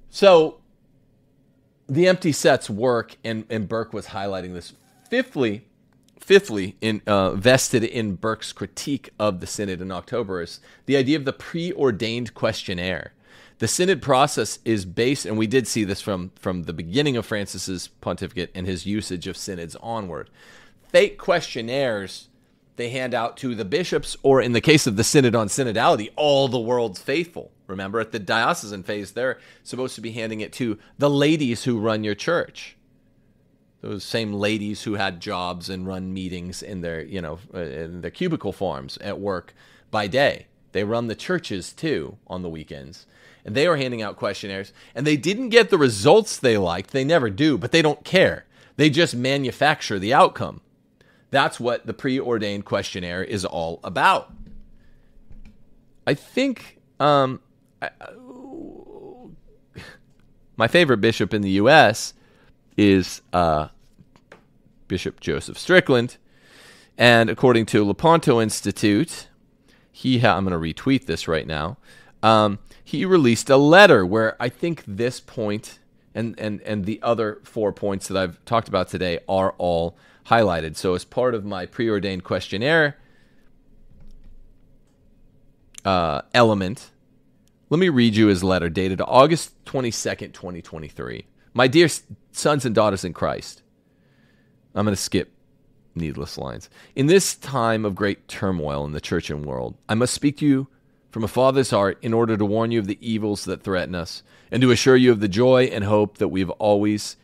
So 0.10 0.62
the 1.88 2.08
empty 2.08 2.32
sets 2.32 2.69
work, 2.69 3.17
and, 3.24 3.46
and 3.50 3.67
Burke 3.67 3.93
was 3.93 4.08
highlighting 4.08 4.54
this. 4.54 4.74
Fifthly, 5.10 5.65
fifthly, 6.19 6.76
in, 6.82 7.02
uh, 7.06 7.32
vested 7.32 7.84
in 7.84 8.15
Burke's 8.15 8.54
critique 8.54 9.10
of 9.19 9.39
the 9.39 9.48
synod 9.48 9.82
in 9.82 9.91
October 9.91 10.41
is 10.41 10.60
the 10.86 10.96
idea 10.96 11.17
of 11.17 11.26
the 11.26 11.34
preordained 11.34 12.34
questionnaire. 12.34 13.13
The 13.60 13.67
synod 13.67 14.02
process 14.02 14.60
is 14.65 14.84
based, 14.86 15.26
and 15.26 15.38
we 15.38 15.48
did 15.48 15.67
see 15.67 15.84
this 15.84 16.02
from, 16.02 16.32
from 16.36 16.63
the 16.63 16.74
beginning 16.74 17.15
of 17.15 17.26
Francis's 17.26 17.88
pontificate 17.88 18.52
and 18.56 18.67
his 18.67 18.86
usage 18.86 19.28
of 19.28 19.38
synods 19.38 19.76
onward. 19.78 20.30
Fake 20.89 21.17
questionnaires 21.17 22.28
they 22.76 22.89
hand 22.89 23.13
out 23.13 23.38
to 23.38 23.56
the 23.56 23.65
bishops, 23.65 24.17
or 24.24 24.41
in 24.41 24.52
the 24.52 24.60
case 24.60 24.88
of 24.88 24.96
the 24.96 25.04
synod 25.04 25.36
on 25.36 25.48
synodality, 25.48 26.10
all 26.15 26.48
the 26.48 26.60
world's 26.60 27.02
faithful. 27.02 27.53
Remember, 27.67 27.99
at 27.99 28.12
the 28.12 28.19
diocesan 28.19 28.84
phase, 28.84 29.12
they're 29.12 29.39
supposed 29.63 29.95
to 29.95 30.02
be 30.02 30.12
handing 30.12 30.41
it 30.41 30.54
to 30.54 30.78
the 30.97 31.10
ladies 31.10 31.63
who 31.63 31.80
run 31.80 32.04
your 32.04 32.15
church. 32.15 32.76
Those 33.82 34.04
same 34.04 34.34
ladies 34.34 34.84
who 34.84 34.93
had 34.93 35.19
jobs 35.19 35.69
and 35.69 35.88
run 35.88 36.13
meetings 36.13 36.62
in 36.62 36.82
their, 36.82 37.02
you 37.04 37.21
know, 37.21 37.39
uh, 37.54 37.60
in 37.60 38.02
their 38.02 38.12
cubicle 38.12 38.54
farms 38.54 38.97
at 38.97 39.19
work 39.19 39.54
by 39.91 40.08
day. 40.08 40.47
They 40.71 40.84
run 40.84 41.08
the 41.08 41.15
churches 41.15 41.73
too 41.73 42.17
on 42.28 42.41
the 42.41 42.49
weekends. 42.49 43.06
And 43.45 43.56
they 43.56 43.67
were 43.67 43.78
handing 43.78 44.02
out 44.02 44.15
questionnaires, 44.15 44.71
and 44.95 45.06
they 45.06 45.17
didn't 45.17 45.49
get 45.49 45.69
the 45.69 45.78
results 45.78 46.38
they 46.38 46.58
liked. 46.58 46.91
They 46.91 47.04
never 47.04 47.30
do, 47.30 47.58
but 47.58 47.71
they 47.73 47.82
don't 47.82 48.06
care. 48.06 48.45
They 48.78 48.89
just 48.89 49.15
manufacture 49.15 49.99
the 49.99 50.13
outcome. 50.13 50.62
That's 51.30 51.60
what 51.60 51.86
the 51.86 51.93
preordained 51.93 52.63
questionnaire 52.63 53.23
is 53.23 53.43
all 53.43 53.80
about. 53.84 54.32
I 56.08 56.13
think 56.13 56.80
um, 56.99 57.41
My 60.56 60.67
favorite 60.67 60.98
bishop 60.98 61.34
in 61.34 61.41
the 61.41 61.52
U.S. 61.52 62.13
is 62.78 63.22
uh, 63.32 63.69
Bishop 64.88 65.19
Joseph 65.19 65.58
Strickland, 65.58 66.17
and 66.98 67.30
according 67.30 67.65
to 67.67 67.84
Lepanto 67.84 68.39
Institute, 68.39 69.28
he 69.91 70.19
ha- 70.19 70.38
I'm 70.38 70.46
going 70.46 70.60
to 70.60 70.74
retweet 70.82 71.06
this 71.06 71.28
right 71.28 71.48
now. 71.48 71.78
Um, 72.22 72.60
he 72.84 73.06
released 73.06 73.50
a 73.50 73.58
letter 73.58 74.06
where 74.06 74.36
I 74.41 74.50
think 74.50 74.84
this 74.86 75.19
point 75.19 75.80
and 76.15 76.39
and 76.39 76.62
and 76.62 76.86
the 76.86 77.00
other 77.02 77.39
four 77.43 77.72
points 77.72 78.08
that 78.08 78.17
I've 78.17 78.43
talked 78.46 78.67
about 78.67 78.88
today 78.88 79.19
are 79.28 79.54
all 79.58 79.98
highlighted. 80.28 80.76
So, 80.78 80.93
as 80.93 81.04
part 81.04 81.34
of 81.34 81.43
my 81.43 81.65
preordained 81.65 82.24
questionnaire 82.24 82.98
uh, 85.84 86.22
element, 86.34 86.91
let 87.73 87.79
me 87.79 87.89
read 87.89 88.15
you 88.15 88.27
his 88.27 88.43
letter 88.43 88.69
dated 88.69 89.01
August 89.01 89.51
22nd, 89.65 90.31
2023. 90.31 91.25
My 91.55 91.67
dear 91.67 91.88
sons 92.31 92.65
and 92.65 92.75
daughters 92.75 93.03
in 93.03 93.13
Christ, 93.13 93.63
I'm 94.75 94.86
going 94.86 94.95
to 94.95 95.01
skip 95.01 95.31
needless 95.95 96.38
lines. 96.38 96.69
In 96.95 97.07
this 97.07 97.33
time 97.33 97.83
of 97.83 97.95
great 97.95 98.27
turmoil 98.27 98.86
in 98.86 98.91
the 98.91 99.01
church 99.01 99.31
and 99.31 99.43
world, 99.43 99.73
I 99.89 99.95
must 99.95 100.13
speak 100.13 100.38
to 100.38 100.45
you 100.45 100.67
from 101.09 101.23
a 101.23 101.27
father's 101.27 101.71
heart 101.71 101.97
in 102.03 102.13
order 102.13 102.38
to 102.38 102.45
warn 102.45 102.69
you 102.69 102.77
of 102.77 102.86
the 102.86 102.99
evils 103.01 103.43
that 103.45 103.63
threaten 103.63 103.95
us 103.95 104.21
and 104.51 104.62
to 104.62 104.69
assure 104.69 104.95
you 104.95 105.12
of 105.12 105.19
the 105.19 105.27
joy 105.27 105.63
and 105.63 105.83
hope 105.83 106.19
that 106.19 106.27
we 106.27 106.41
have 106.41 106.51
always 106.51 107.17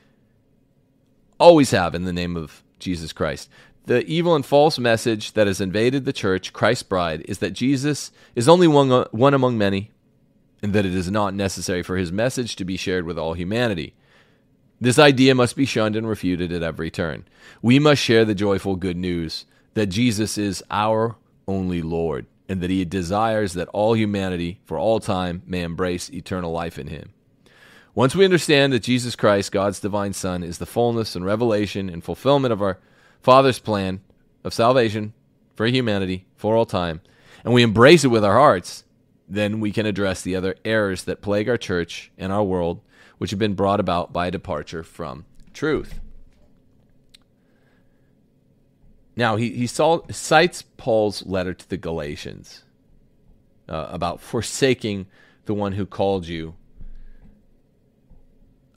always 1.39 1.69
have 1.69 1.93
in 1.93 2.05
the 2.05 2.11
name 2.11 2.35
of 2.35 2.63
Jesus 2.79 3.13
Christ. 3.13 3.51
The 3.85 4.03
evil 4.07 4.33
and 4.33 4.43
false 4.43 4.79
message 4.79 5.33
that 5.33 5.45
has 5.45 5.61
invaded 5.61 6.05
the 6.05 6.11
church, 6.11 6.53
Christ's 6.53 6.81
bride, 6.81 7.21
is 7.27 7.37
that 7.37 7.51
Jesus 7.51 8.11
is 8.33 8.49
only 8.49 8.67
one, 8.67 9.05
one 9.11 9.35
among 9.35 9.55
many, 9.55 9.91
and 10.61 10.73
that 10.73 10.85
it 10.85 10.93
is 10.93 11.09
not 11.09 11.33
necessary 11.33 11.83
for 11.83 11.97
his 11.97 12.11
message 12.11 12.55
to 12.55 12.65
be 12.65 12.77
shared 12.77 13.05
with 13.05 13.17
all 13.17 13.33
humanity. 13.33 13.93
This 14.81 14.99
idea 14.99 15.35
must 15.35 15.55
be 15.55 15.65
shunned 15.65 15.95
and 15.95 16.07
refuted 16.07 16.51
at 16.51 16.63
every 16.63 16.89
turn. 16.89 17.25
We 17.61 17.79
must 17.79 18.01
share 18.01 18.23
the 18.25 18.35
joyful 18.35 18.75
good 18.75 18.97
news 18.97 19.45
that 19.73 19.87
Jesus 19.87 20.37
is 20.37 20.63
our 20.71 21.15
only 21.47 21.81
Lord, 21.81 22.27
and 22.47 22.61
that 22.61 22.69
he 22.69 22.85
desires 22.85 23.53
that 23.53 23.67
all 23.69 23.95
humanity, 23.95 24.59
for 24.65 24.77
all 24.77 24.99
time, 24.99 25.41
may 25.45 25.61
embrace 25.61 26.09
eternal 26.09 26.51
life 26.51 26.79
in 26.79 26.87
him. 26.87 27.13
Once 27.95 28.15
we 28.15 28.23
understand 28.23 28.71
that 28.71 28.83
Jesus 28.83 29.15
Christ, 29.15 29.51
God's 29.51 29.79
divine 29.79 30.13
Son, 30.13 30.43
is 30.43 30.59
the 30.59 30.65
fullness 30.65 31.15
and 31.15 31.25
revelation 31.25 31.89
and 31.89 32.03
fulfillment 32.03 32.53
of 32.53 32.61
our 32.61 32.79
Father's 33.21 33.59
plan 33.59 33.99
of 34.43 34.53
salvation 34.53 35.13
for 35.55 35.67
humanity 35.67 36.25
for 36.37 36.55
all 36.55 36.65
time, 36.65 37.01
and 37.43 37.53
we 37.53 37.63
embrace 37.63 38.05
it 38.05 38.09
with 38.09 38.23
our 38.23 38.35
hearts, 38.35 38.85
then 39.29 39.59
we 39.59 39.71
can 39.71 39.85
address 39.85 40.21
the 40.21 40.35
other 40.35 40.55
errors 40.65 41.03
that 41.03 41.21
plague 41.21 41.47
our 41.47 41.57
church 41.57 42.11
and 42.17 42.31
our 42.31 42.43
world, 42.43 42.81
which 43.19 43.29
have 43.29 43.39
been 43.39 43.53
brought 43.53 43.79
about 43.79 44.11
by 44.11 44.27
a 44.27 44.31
departure 44.31 44.83
from 44.83 45.25
truth. 45.53 45.99
Now, 49.15 49.35
he, 49.35 49.51
he 49.51 49.67
saw, 49.67 50.01
cites 50.09 50.63
Paul's 50.77 51.25
letter 51.25 51.53
to 51.53 51.69
the 51.69 51.77
Galatians 51.77 52.63
uh, 53.67 53.87
about 53.89 54.21
forsaking 54.21 55.07
the 55.45 55.53
one 55.53 55.73
who 55.73 55.85
called 55.85 56.27
you 56.27 56.55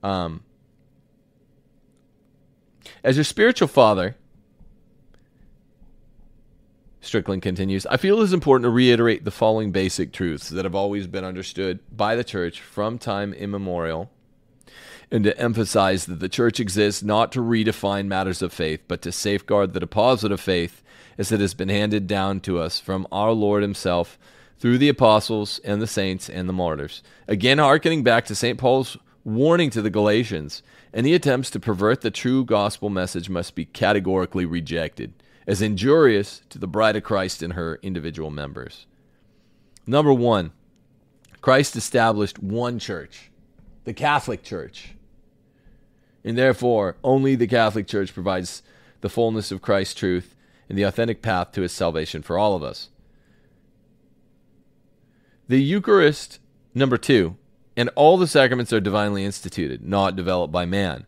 um, 0.03 0.43
as 3.05 3.17
your 3.17 3.25
spiritual 3.25 3.69
father, 3.69 4.17
Strickland 7.03 7.43
continues, 7.43 7.85
I 7.87 7.97
feel 7.97 8.21
it 8.21 8.25
is 8.25 8.33
important 8.33 8.65
to 8.65 8.71
reiterate 8.71 9.25
the 9.25 9.33
following 9.33 9.73
basic 9.73 10.12
truths 10.12 10.49
that 10.51 10.65
have 10.65 10.77
always 10.77 11.09
been 11.09 11.25
understood 11.25 11.81
by 11.95 12.15
the 12.15 12.23
church 12.23 12.61
from 12.61 12.97
time 12.97 13.35
immemorial, 13.35 14.09
and 15.11 15.25
to 15.25 15.37
emphasize 15.37 16.07
that 16.07 16.21
the 16.21 16.29
church 16.29 16.61
exists 16.61 17.03
not 17.03 17.33
to 17.33 17.41
redefine 17.41 18.07
matters 18.07 18.41
of 18.41 18.53
faith, 18.53 18.83
but 18.87 19.03
to 19.03 19.11
safeguard 19.11 19.73
the 19.73 19.81
deposit 19.81 20.31
of 20.31 20.41
faith 20.41 20.81
as 21.19 21.33
it 21.33 21.41
has 21.41 21.55
been 21.55 21.69
handed 21.69 22.07
down 22.07 22.38
to 22.38 22.61
us 22.61 22.79
from 22.79 23.07
our 23.11 23.33
Lord 23.33 23.62
Himself 23.62 24.17
through 24.59 24.79
the 24.79 24.88
apostles 24.88 25.61
and 25.65 25.83
the 25.83 25.88
saints 25.88 26.31
and 26.31 26.49
the 26.49 26.53
martyrs. 26.53 27.03
Again, 27.27 27.59
hearkening 27.59 28.05
back 28.05 28.27
to 28.27 28.35
St. 28.37 28.59
Paul's 28.59 28.97
warning 29.25 29.71
to 29.71 29.83
the 29.83 29.91
Galatians, 29.91 30.62
any 30.95 31.15
attempts 31.15 31.51
to 31.51 31.61
pervert 31.61 32.03
the 32.03 32.12
true 32.12 32.45
gospel 32.45 32.91
message 32.91 33.29
must 33.29 33.57
be 33.57 33.65
categorically 33.65 34.47
rejected 34.47 35.12
as 35.46 35.62
injurious 35.62 36.42
to 36.48 36.59
the 36.59 36.66
bride 36.66 36.96
of 36.96 37.02
Christ 37.02 37.42
and 37.42 37.55
her 37.55 37.78
individual 37.83 38.31
members. 38.31 38.87
Number 39.87 40.12
one, 40.12 40.52
Christ 41.40 41.74
established 41.74 42.38
one 42.38 42.78
church, 42.78 43.31
the 43.85 43.92
Catholic 43.92 44.42
Church. 44.42 44.94
And 46.24 46.38
therefore, 46.38 46.96
only 47.02 47.35
the 47.35 47.48
Catholic 47.48 47.88
Church 47.88 48.14
provides 48.14 48.62
the 49.00 49.09
fullness 49.09 49.50
of 49.50 49.61
Christ's 49.61 49.94
truth 49.94 50.37
and 50.68 50.78
the 50.78 50.85
authentic 50.85 51.20
path 51.20 51.50
to 51.52 51.62
his 51.62 51.72
salvation 51.72 52.22
for 52.22 52.38
all 52.38 52.55
of 52.55 52.62
us. 52.62 52.90
The 55.48 55.61
Eucharist, 55.61 56.38
number 56.74 56.96
two, 56.96 57.37
and 57.76 57.90
all 57.96 58.16
the 58.16 58.28
sacraments 58.28 58.72
are 58.72 58.81
divinely 58.81 59.24
instituted, 59.24 59.83
not 59.85 60.14
developed 60.14 60.52
by 60.52 60.64
man. 60.64 61.07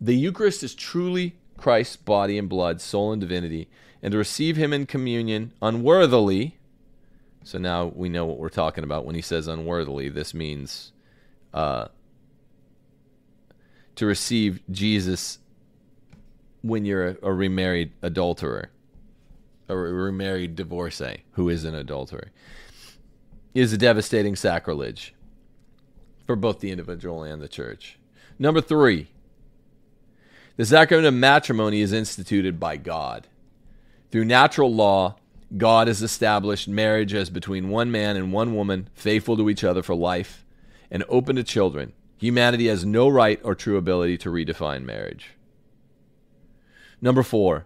The 0.00 0.14
Eucharist 0.14 0.62
is 0.62 0.74
truly 0.74 1.36
Christ's 1.60 1.96
body 1.96 2.38
and 2.38 2.48
blood, 2.48 2.80
soul 2.80 3.12
and 3.12 3.20
divinity, 3.20 3.68
and 4.02 4.12
to 4.12 4.18
receive 4.18 4.56
him 4.56 4.72
in 4.72 4.86
communion 4.86 5.52
unworthily. 5.60 6.58
So 7.44 7.58
now 7.58 7.92
we 7.94 8.08
know 8.08 8.24
what 8.24 8.38
we're 8.38 8.48
talking 8.48 8.82
about 8.82 9.04
when 9.04 9.14
he 9.14 9.20
says 9.20 9.46
unworthily. 9.46 10.08
This 10.08 10.32
means 10.32 10.92
uh, 11.52 11.88
to 13.96 14.06
receive 14.06 14.60
Jesus 14.70 15.38
when 16.62 16.84
you're 16.84 17.08
a, 17.08 17.16
a 17.22 17.32
remarried 17.32 17.92
adulterer, 18.02 18.70
a 19.68 19.76
remarried 19.76 20.56
divorcee 20.56 21.24
who 21.32 21.48
is 21.48 21.64
an 21.64 21.74
adulterer, 21.74 22.30
is 23.54 23.72
a 23.72 23.78
devastating 23.78 24.36
sacrilege 24.36 25.14
for 26.26 26.36
both 26.36 26.60
the 26.60 26.70
individual 26.70 27.22
and 27.22 27.42
the 27.42 27.48
church. 27.48 27.98
Number 28.38 28.60
three, 28.60 29.08
the 30.60 30.66
sacrament 30.66 31.06
of 31.06 31.14
matrimony 31.14 31.80
is 31.80 31.90
instituted 31.90 32.60
by 32.60 32.76
God. 32.76 33.26
Through 34.10 34.26
natural 34.26 34.70
law, 34.70 35.16
God 35.56 35.88
has 35.88 36.02
established 36.02 36.68
marriage 36.68 37.14
as 37.14 37.30
between 37.30 37.70
one 37.70 37.90
man 37.90 38.14
and 38.14 38.30
one 38.30 38.54
woman, 38.54 38.90
faithful 38.92 39.38
to 39.38 39.48
each 39.48 39.64
other 39.64 39.82
for 39.82 39.94
life 39.94 40.44
and 40.90 41.02
open 41.08 41.36
to 41.36 41.42
children. 41.42 41.94
Humanity 42.18 42.66
has 42.66 42.84
no 42.84 43.08
right 43.08 43.40
or 43.42 43.54
true 43.54 43.78
ability 43.78 44.18
to 44.18 44.28
redefine 44.28 44.84
marriage. 44.84 45.30
Number 47.00 47.22
four, 47.22 47.64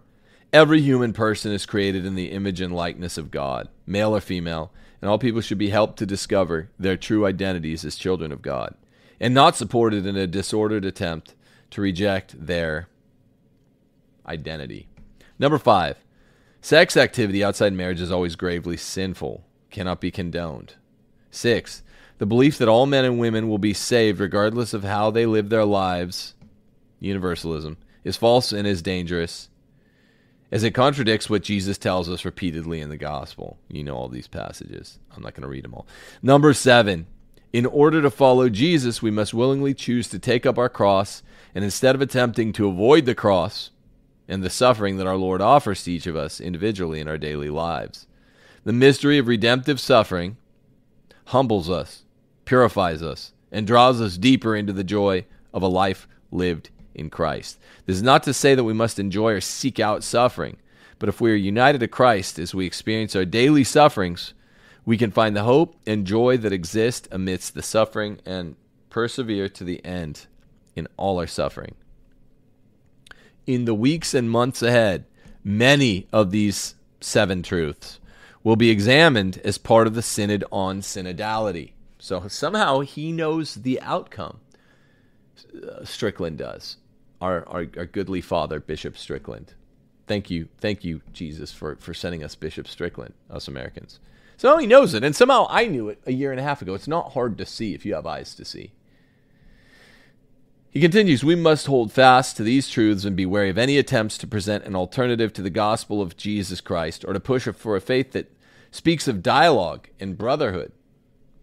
every 0.53 0.79
human 0.79 1.11
person 1.11 1.51
is 1.51 1.65
created 1.65 2.05
in 2.05 2.15
the 2.15 2.31
image 2.31 2.61
and 2.61 2.73
likeness 2.73 3.17
of 3.17 3.29
God, 3.29 3.67
male 3.85 4.15
or 4.15 4.21
female, 4.21 4.71
and 5.01 5.11
all 5.11 5.19
people 5.19 5.41
should 5.41 5.57
be 5.57 5.69
helped 5.69 5.99
to 5.99 6.05
discover 6.05 6.69
their 6.79 6.95
true 6.95 7.25
identities 7.25 7.83
as 7.83 7.97
children 7.97 8.31
of 8.31 8.41
God, 8.41 8.73
and 9.19 9.33
not 9.33 9.57
supported 9.57 10.05
in 10.05 10.15
a 10.15 10.25
disordered 10.27 10.85
attempt 10.85 11.35
to 11.75 11.81
reject 11.81 12.33
their 12.47 12.87
identity. 14.25 14.87
Number 15.37 15.57
five, 15.57 15.97
sex 16.61 16.95
activity 16.95 17.43
outside 17.43 17.73
marriage 17.73 17.99
is 17.99 18.13
always 18.13 18.37
gravely 18.37 18.77
sinful, 18.77 19.43
cannot 19.71 19.99
be 19.99 20.09
condoned. 20.09 20.75
Six, 21.31 21.83
The 22.17 22.25
belief 22.25 22.57
that 22.57 22.69
all 22.69 22.85
men 22.85 23.03
and 23.03 23.19
women 23.19 23.49
will 23.49 23.57
be 23.57 23.73
saved 23.73 24.19
regardless 24.19 24.73
of 24.73 24.83
how 24.83 25.11
they 25.11 25.25
live 25.25 25.49
their 25.49 25.65
lives, 25.65 26.33
universalism, 26.99 27.77
is 28.03 28.15
false 28.15 28.53
and 28.53 28.65
is 28.65 28.81
dangerous, 28.81 29.49
as 30.51 30.63
it 30.63 30.71
contradicts 30.71 31.29
what 31.29 31.43
Jesus 31.43 31.77
tells 31.77 32.09
us 32.09 32.23
repeatedly 32.23 32.79
in 32.79 32.89
the 32.89 32.97
gospel. 32.97 33.57
You 33.67 33.83
know 33.83 33.95
all 33.95 34.07
these 34.07 34.27
passages. 34.27 34.99
I'm 35.15 35.23
not 35.23 35.33
going 35.33 35.41
to 35.41 35.49
read 35.49 35.65
them 35.65 35.73
all. 35.73 35.87
Number 36.21 36.53
seven, 36.53 37.07
in 37.51 37.65
order 37.65 38.01
to 38.01 38.09
follow 38.09 38.47
Jesus, 38.47 39.01
we 39.01 39.11
must 39.11 39.33
willingly 39.33 39.73
choose 39.73 40.07
to 40.09 40.19
take 40.19 40.45
up 40.45 40.57
our 40.57 40.69
cross, 40.69 41.21
and 41.55 41.63
instead 41.63 41.95
of 41.95 42.01
attempting 42.01 42.51
to 42.53 42.67
avoid 42.67 43.05
the 43.05 43.15
cross 43.15 43.71
and 44.27 44.43
the 44.43 44.49
suffering 44.49 44.97
that 44.97 45.07
our 45.07 45.15
Lord 45.15 45.41
offers 45.41 45.83
to 45.83 45.91
each 45.93 46.05
of 46.05 46.15
us 46.15 46.41
individually 46.41 46.99
in 46.99 47.07
our 47.07 47.17
daily 47.17 47.49
lives, 47.49 48.05
the 48.65 48.73
mystery 48.73 49.17
of 49.17 49.27
redemptive 49.27 49.79
suffering 49.79 50.35
humbles 51.27 51.69
us, 51.69 52.03
purifies 52.43 53.01
us, 53.01 53.31
and 53.51 53.65
draws 53.65 54.01
us 54.01 54.17
deeper 54.17 54.53
into 54.55 54.73
the 54.73 54.83
joy 54.83 55.25
of 55.53 55.63
a 55.63 55.67
life 55.67 56.07
lived 56.29 56.69
in 56.93 57.09
Christ. 57.09 57.57
This 57.85 57.95
is 57.95 58.03
not 58.03 58.23
to 58.23 58.33
say 58.33 58.53
that 58.53 58.63
we 58.65 58.73
must 58.73 58.99
enjoy 58.99 59.31
or 59.31 59.41
seek 59.41 59.79
out 59.79 60.03
suffering, 60.03 60.57
but 60.99 61.07
if 61.07 61.21
we 61.21 61.31
are 61.31 61.35
united 61.35 61.79
to 61.79 61.87
Christ 61.87 62.37
as 62.37 62.53
we 62.53 62.65
experience 62.65 63.15
our 63.15 63.25
daily 63.25 63.63
sufferings, 63.63 64.33
we 64.83 64.97
can 64.97 65.11
find 65.11 65.35
the 65.35 65.43
hope 65.43 65.75
and 65.87 66.05
joy 66.05 66.37
that 66.37 66.51
exist 66.51 67.07
amidst 67.11 67.53
the 67.53 67.63
suffering 67.63 68.19
and 68.25 68.55
persevere 68.89 69.47
to 69.49 69.63
the 69.63 69.83
end 69.85 70.27
in 70.75 70.87
all 70.97 71.19
our 71.19 71.27
suffering. 71.27 71.75
In 73.47 73.65
the 73.65 73.75
weeks 73.75 74.13
and 74.13 74.29
months 74.29 74.61
ahead, 74.61 75.05
many 75.43 76.07
of 76.11 76.31
these 76.31 76.75
seven 76.99 77.43
truths 77.43 77.99
will 78.43 78.55
be 78.55 78.69
examined 78.69 79.39
as 79.43 79.57
part 79.57 79.87
of 79.87 79.95
the 79.95 80.01
Synod 80.01 80.43
on 80.51 80.81
Synodality. 80.81 81.71
So 81.99 82.27
somehow 82.27 82.81
he 82.81 83.11
knows 83.11 83.55
the 83.55 83.81
outcome. 83.81 84.39
Uh, 85.55 85.83
Strickland 85.83 86.37
does. 86.37 86.77
Our, 87.21 87.47
our, 87.47 87.65
our 87.77 87.85
goodly 87.85 88.21
father, 88.21 88.59
Bishop 88.59 88.97
Strickland. 88.97 89.53
Thank 90.07 90.29
you, 90.29 90.47
thank 90.59 90.83
you, 90.83 91.01
Jesus, 91.13 91.51
for, 91.51 91.75
for 91.77 91.93
sending 91.93 92.23
us 92.23 92.35
Bishop 92.35 92.67
Strickland, 92.67 93.13
us 93.29 93.47
Americans. 93.47 93.99
So 94.37 94.57
he 94.57 94.67
knows 94.67 94.93
it, 94.93 95.03
and 95.03 95.15
somehow 95.15 95.47
I 95.49 95.65
knew 95.65 95.89
it 95.89 95.99
a 96.05 96.11
year 96.11 96.31
and 96.31 96.39
a 96.39 96.43
half 96.43 96.61
ago. 96.61 96.73
It's 96.73 96.87
not 96.87 97.13
hard 97.13 97.37
to 97.37 97.45
see 97.45 97.73
if 97.73 97.85
you 97.85 97.95
have 97.95 98.05
eyes 98.05 98.35
to 98.35 98.45
see. 98.45 98.71
He 100.75 100.81
continues, 100.81 101.23
We 101.23 101.35
must 101.35 101.67
hold 101.67 101.93
fast 101.93 102.35
to 102.35 102.43
these 102.43 102.67
truths 102.67 103.05
and 103.05 103.15
be 103.15 103.25
wary 103.25 103.49
of 103.49 103.57
any 103.57 103.77
attempts 103.77 104.17
to 104.17 104.27
present 104.27 104.65
an 104.65 104.75
alternative 104.75 105.31
to 105.31 105.41
the 105.41 105.49
gospel 105.49 106.01
of 106.01 106.17
Jesus 106.17 106.59
Christ 106.59 107.05
or 107.07 107.13
to 107.13 107.19
push 107.21 107.47
for 107.47 107.77
a 107.77 107.81
faith 107.81 108.11
that 108.11 108.29
speaks 108.71 109.07
of 109.07 109.23
dialogue 109.23 109.87
and 110.01 110.17
brotherhood. 110.17 110.73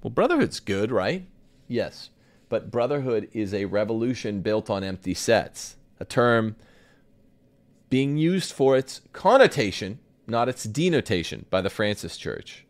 Well, 0.02 0.10
brotherhood's 0.10 0.60
good, 0.60 0.92
right? 0.92 1.26
Yes. 1.66 2.10
But 2.50 2.70
brotherhood 2.70 3.30
is 3.32 3.54
a 3.54 3.64
revolution 3.64 4.42
built 4.42 4.68
on 4.68 4.84
empty 4.84 5.14
sets, 5.14 5.76
a 5.98 6.04
term 6.04 6.54
being 7.88 8.18
used 8.18 8.52
for 8.52 8.76
its 8.76 9.00
connotation, 9.14 9.98
not 10.26 10.50
its 10.50 10.64
denotation, 10.64 11.46
by 11.48 11.62
the 11.62 11.70
Francis 11.70 12.18
Church, 12.18 12.66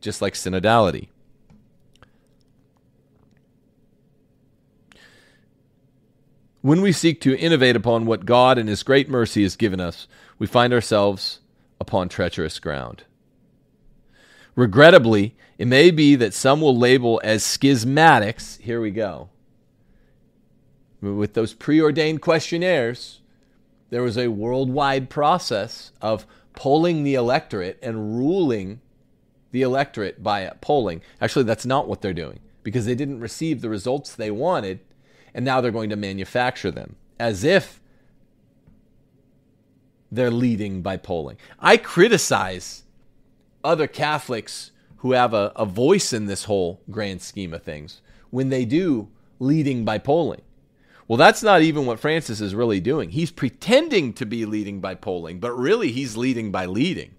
just 0.00 0.22
like 0.22 0.32
synodality. 0.32 1.08
When 6.66 6.80
we 6.80 6.90
seek 6.90 7.20
to 7.20 7.38
innovate 7.38 7.76
upon 7.76 8.06
what 8.06 8.26
God 8.26 8.58
in 8.58 8.66
His 8.66 8.82
great 8.82 9.08
mercy 9.08 9.44
has 9.44 9.54
given 9.54 9.78
us, 9.78 10.08
we 10.36 10.48
find 10.48 10.72
ourselves 10.72 11.38
upon 11.80 12.08
treacherous 12.08 12.58
ground. 12.58 13.04
Regrettably, 14.56 15.36
it 15.58 15.68
may 15.68 15.92
be 15.92 16.16
that 16.16 16.34
some 16.34 16.60
will 16.60 16.76
label 16.76 17.20
as 17.22 17.44
schismatics. 17.44 18.60
Here 18.60 18.80
we 18.80 18.90
go. 18.90 19.28
With 21.00 21.34
those 21.34 21.54
preordained 21.54 22.20
questionnaires, 22.20 23.20
there 23.90 24.02
was 24.02 24.18
a 24.18 24.26
worldwide 24.26 25.08
process 25.08 25.92
of 26.02 26.26
polling 26.56 27.04
the 27.04 27.14
electorate 27.14 27.78
and 27.80 28.18
ruling 28.18 28.80
the 29.52 29.62
electorate 29.62 30.20
by 30.20 30.50
polling. 30.60 31.00
Actually, 31.20 31.44
that's 31.44 31.64
not 31.64 31.86
what 31.86 32.02
they're 32.02 32.12
doing 32.12 32.40
because 32.64 32.86
they 32.86 32.96
didn't 32.96 33.20
receive 33.20 33.60
the 33.60 33.70
results 33.70 34.16
they 34.16 34.32
wanted, 34.32 34.80
and 35.36 35.44
now 35.44 35.60
they're 35.60 35.70
going 35.70 35.90
to 35.90 35.96
manufacture 35.96 36.70
them 36.70 36.96
as 37.20 37.44
if 37.44 37.78
they're 40.10 40.30
leading 40.30 40.80
by 40.80 40.96
polling. 40.96 41.36
I 41.60 41.76
criticize 41.76 42.84
other 43.62 43.86
Catholics 43.86 44.70
who 44.98 45.12
have 45.12 45.34
a, 45.34 45.52
a 45.54 45.66
voice 45.66 46.14
in 46.14 46.24
this 46.24 46.44
whole 46.44 46.80
grand 46.90 47.20
scheme 47.20 47.52
of 47.52 47.62
things 47.62 48.00
when 48.30 48.48
they 48.48 48.64
do 48.64 49.08
leading 49.38 49.84
by 49.84 49.98
polling. 49.98 50.40
Well, 51.06 51.18
that's 51.18 51.42
not 51.42 51.60
even 51.60 51.84
what 51.84 52.00
Francis 52.00 52.40
is 52.40 52.54
really 52.54 52.80
doing. 52.80 53.10
He's 53.10 53.30
pretending 53.30 54.14
to 54.14 54.24
be 54.24 54.46
leading 54.46 54.80
by 54.80 54.94
polling, 54.94 55.38
but 55.38 55.52
really 55.52 55.92
he's 55.92 56.16
leading 56.16 56.50
by 56.50 56.64
leading 56.64 57.14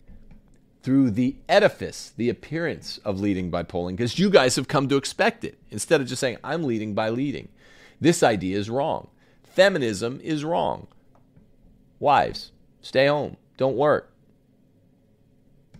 through 0.82 1.12
the 1.12 1.36
edifice, 1.48 2.14
the 2.18 2.30
appearance 2.30 2.98
of 3.06 3.20
leading 3.20 3.52
by 3.52 3.62
polling, 3.62 3.96
because 3.96 4.18
you 4.18 4.32
guys 4.32 4.56
have 4.56 4.68
come 4.68 4.90
to 4.90 4.98
expect 4.98 5.44
it 5.44 5.60
instead 5.70 6.02
of 6.02 6.08
just 6.08 6.20
saying, 6.20 6.38
I'm 6.44 6.64
leading 6.64 6.96
by 6.96 7.10
leading. 7.10 7.50
This 8.00 8.24
idea 8.24 8.58
is 8.58 8.70
wrong. 8.70 9.10
Feminism 9.44 10.20
is 10.24 10.44
wrong. 10.44 10.88
Wives, 12.00 12.52
stay 12.82 13.08
home, 13.08 13.38
don't 13.58 13.76
work. 13.76 14.14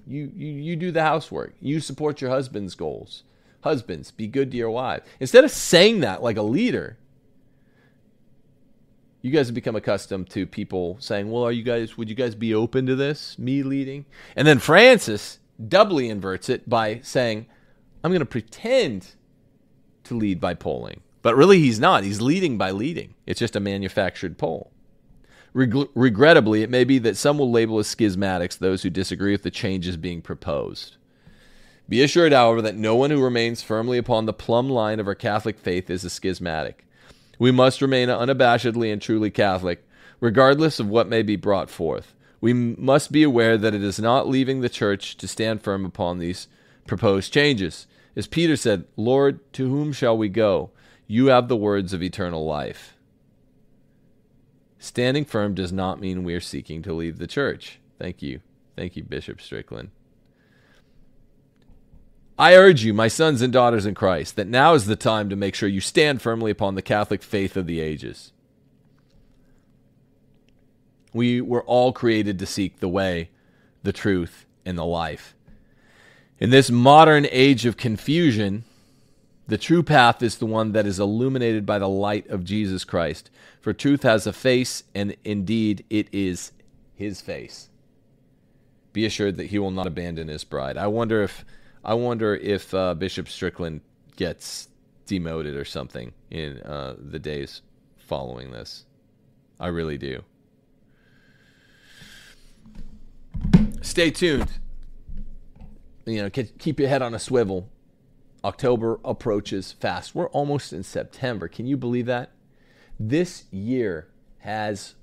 You, 0.08 0.32
you, 0.36 0.48
you 0.48 0.76
do 0.76 0.92
the 0.92 1.04
housework. 1.04 1.54
You 1.60 1.80
support 1.80 2.22
your 2.22 2.30
husband's 2.30 2.76
goals. 2.76 3.24
Husbands, 3.62 4.12
be 4.12 4.28
good 4.28 4.52
to 4.52 4.58
your 4.58 4.70
wife. 4.70 5.04
Instead 5.20 5.44
of 5.44 5.52
saying 5.52 6.00
that 6.00 6.24
like 6.24 6.38
a 6.38 6.42
leader, 6.42 6.98
you 9.22 9.32
guys 9.32 9.48
have 9.48 9.56
become 9.56 9.76
accustomed 9.76 10.30
to 10.30 10.48
people 10.48 10.96
saying, 11.00 11.30
"Well, 11.30 11.44
are 11.44 11.52
you 11.52 11.64
guys? 11.64 11.98
Would 11.98 12.08
you 12.08 12.16
guys 12.16 12.36
be 12.36 12.54
open 12.54 12.86
to 12.86 12.96
this? 12.96 13.38
Me 13.38 13.64
leading?" 13.64 14.06
And 14.36 14.48
then 14.48 14.60
Francis 14.60 15.40
doubly 15.68 16.08
inverts 16.08 16.50
it 16.50 16.70
by 16.70 17.02
saying, 17.04 17.48
"I'm 18.04 18.12
going 18.12 18.20
to 18.20 18.26
pretend 18.26 19.16
to 20.06 20.16
lead 20.16 20.40
by 20.40 20.54
polling," 20.54 21.02
but 21.22 21.36
really 21.36 21.60
he's 21.60 21.80
not. 21.80 22.04
He's 22.04 22.22
leading 22.22 22.58
by 22.58 22.72
leading. 22.72 23.16
It's 23.26 23.40
just 23.40 23.56
a 23.56 23.60
manufactured 23.60 24.38
poll. 24.38 24.72
regrettably, 25.54 26.62
it 26.62 26.70
may 26.70 26.84
be 26.84 27.00
that 27.00 27.18
some 27.18 27.38
will 27.38 27.52
label 27.52 27.80
as 27.80 27.88
schismatics 27.88 28.58
those 28.58 28.84
who 28.84 28.90
disagree 28.90 29.32
with 29.32 29.44
the 29.44 29.52
changes 29.52 29.98
being 29.98 30.22
proposed. 30.22 30.98
Be 31.90 32.04
assured, 32.04 32.34
however, 32.34 32.62
that 32.62 32.76
no 32.76 32.96
one 32.96 33.12
who 33.12 33.24
remains 33.24 33.62
firmly 33.64 33.98
upon 33.98 34.26
the 34.26 34.34
plumb 34.34 34.70
line 34.70 35.00
of 35.00 35.08
our 35.08 35.16
Catholic 35.16 35.58
faith 35.58 35.90
is 35.90 36.04
a 36.04 36.10
schismatic. 36.10 36.86
We 37.40 37.52
must 37.52 37.82
remain 37.82 38.10
unabashedly 38.10 38.92
and 38.92 39.02
truly 39.02 39.32
Catholic, 39.32 39.88
regardless 40.20 40.80
of 40.80 40.90
what 40.90 41.08
may 41.08 41.22
be 41.22 41.36
brought 41.36 41.70
forth. 41.70 42.14
We 42.42 42.54
must 42.54 43.12
be 43.12 43.24
aware 43.24 43.58
that 43.58 43.74
it 43.74 43.84
is 43.84 44.00
not 44.00 44.28
leaving 44.28 44.62
the 44.62 44.70
church 44.70 45.18
to 45.18 45.28
stand 45.28 45.62
firm 45.62 45.86
upon 45.86 46.20
these 46.20 46.48
proposed 46.86 47.34
changes. 47.34 47.88
As 48.16 48.28
Peter 48.28 48.56
said, 48.56 48.86
Lord, 48.96 49.40
to 49.54 49.70
whom 49.70 49.94
shall 49.94 50.18
we 50.18 50.30
go? 50.30 50.72
You 51.08 51.28
have 51.28 51.48
the 51.48 51.56
words 51.56 51.94
of 51.94 52.04
eternal 52.04 52.46
life. 52.46 52.96
Standing 54.78 55.26
firm 55.26 55.56
does 55.56 55.72
not 55.72 56.00
mean 56.00 56.24
we 56.24 56.36
are 56.36 56.42
seeking 56.42 56.84
to 56.84 56.94
leave 56.94 57.18
the 57.18 57.28
church. 57.28 57.80
Thank 57.98 58.22
you. 58.22 58.42
Thank 58.76 58.96
you, 58.96 59.04
Bishop 59.04 59.42
Strickland. 59.42 59.90
I 62.38 62.56
urge 62.56 62.84
you, 62.84 62.94
my 62.94 63.08
sons 63.08 63.42
and 63.42 63.52
daughters 63.52 63.88
in 63.88 63.96
Christ, 63.96 64.36
that 64.36 64.48
now 64.48 64.76
is 64.76 64.86
the 64.86 64.96
time 64.96 65.30
to 65.30 65.36
make 65.36 65.56
sure 65.56 65.68
you 65.68 65.82
stand 65.82 66.22
firmly 66.22 66.52
upon 66.52 66.76
the 66.76 66.84
Catholic 66.84 67.24
faith 67.24 67.58
of 67.58 67.66
the 67.66 67.80
ages. 67.80 68.32
We 71.14 71.42
were 71.42 71.64
all 71.64 71.94
created 71.94 72.38
to 72.38 72.46
seek 72.46 72.80
the 72.80 72.88
way, 72.88 73.32
the 73.82 73.94
truth, 73.94 74.46
and 74.64 74.78
the 74.78 74.86
life. 74.86 75.34
In 76.38 76.52
this 76.52 76.70
modern 76.70 77.26
age 77.32 77.66
of 77.66 77.78
confusion, 77.78 78.66
the 79.48 79.58
true 79.58 79.82
path 79.82 80.22
is 80.22 80.38
the 80.38 80.46
one 80.46 80.74
that 80.74 80.86
is 80.86 81.00
illuminated 81.00 81.66
by 81.66 81.80
the 81.80 81.88
light 81.88 82.28
of 82.30 82.44
Jesus 82.44 82.84
Christ. 82.84 83.30
For 83.62 83.74
truth 83.74 84.04
has 84.04 84.28
a 84.28 84.34
face, 84.34 84.84
and 84.94 85.16
indeed 85.24 85.86
it 85.90 86.08
is 86.12 86.52
his 86.94 87.22
face. 87.22 87.70
Be 88.92 89.06
assured 89.06 89.38
that 89.38 89.48
he 89.48 89.60
will 89.60 89.72
not 89.72 89.88
abandon 89.88 90.28
his 90.28 90.44
bride. 90.44 90.78
I 90.78 90.88
wonder 90.88 91.24
if 91.24 91.46
I 91.84 91.94
wonder 91.94 92.36
if 92.36 92.74
uh, 92.74 92.96
Bishop 92.96 93.30
Strickland 93.30 93.82
gets 94.18 94.68
demoted 95.06 95.56
or 95.56 95.64
something 95.64 96.12
in 96.30 96.60
uh, 96.62 96.96
the 97.00 97.20
days 97.20 97.62
following 97.98 98.52
this. 98.52 98.84
I 99.60 99.68
really 99.68 99.98
do. 99.98 100.24
Stay 103.82 104.12
tuned. 104.12 104.50
You 106.06 106.24
know, 106.24 106.30
keep 106.30 106.80
your 106.80 106.90
head 106.90 107.02
on 107.02 107.14
a 107.14 107.20
swivel. 107.20 107.70
October 108.44 109.00
approaches 109.04 109.72
fast. 109.72 110.16
We're 110.16 110.30
almost 110.30 110.74
in 110.74 110.84
September. 110.84 111.48
Can 111.48 111.68
you 111.68 111.78
believe 111.78 112.06
that? 112.06 112.32
This 113.00 113.46
year 113.52 114.08
has 114.40 114.96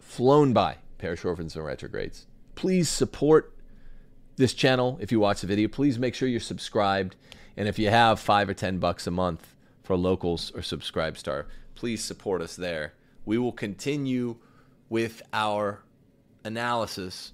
flown 0.00 0.52
by, 0.52 0.76
parish 0.98 1.24
orphans 1.24 1.56
and 1.56 1.64
retrogrades. 1.64 2.26
Please 2.54 2.88
support 2.88 3.56
this 4.36 4.52
channel, 4.52 4.98
if 5.00 5.10
you 5.10 5.18
watch 5.18 5.40
the 5.40 5.46
video, 5.46 5.66
please 5.68 5.98
make 5.98 6.14
sure 6.14 6.28
you're 6.28 6.40
subscribed. 6.40 7.16
And 7.56 7.68
if 7.68 7.78
you 7.78 7.88
have 7.88 8.20
five 8.20 8.48
or 8.48 8.54
10 8.54 8.78
bucks 8.78 9.06
a 9.06 9.10
month 9.10 9.54
for 9.82 9.96
locals 9.96 10.52
or 10.54 10.60
SubscribeStar, 10.60 11.46
please 11.74 12.04
support 12.04 12.42
us 12.42 12.54
there. 12.54 12.92
We 13.24 13.38
will 13.38 13.52
continue 13.52 14.36
with 14.90 15.22
our 15.32 15.82
analysis, 16.44 17.32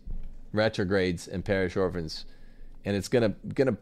retrogrades 0.53 1.27
and 1.27 1.45
parish 1.45 1.77
orphans, 1.77 2.25
and 2.85 2.97
it's 2.97 3.09
gonna 3.09 3.35
gonna 3.55 3.77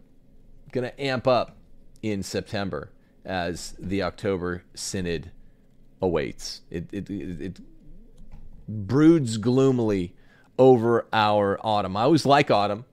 gonna 0.73 0.93
amp 0.99 1.27
up 1.27 1.57
in 2.03 2.23
September 2.23 2.91
as 3.25 3.75
the 3.79 4.03
October 4.03 4.65
synod 4.75 5.31
awaits. 6.01 6.63
It 6.71 6.89
it, 6.93 7.11
it, 7.11 7.41
it 7.41 7.61
broods 8.69 9.37
gloomily 9.37 10.15
over 10.59 11.07
our 11.13 11.59
autumn. 11.63 11.97
I 11.97 12.03
always 12.03 12.27
like 12.27 12.51
autumn, 12.51 12.85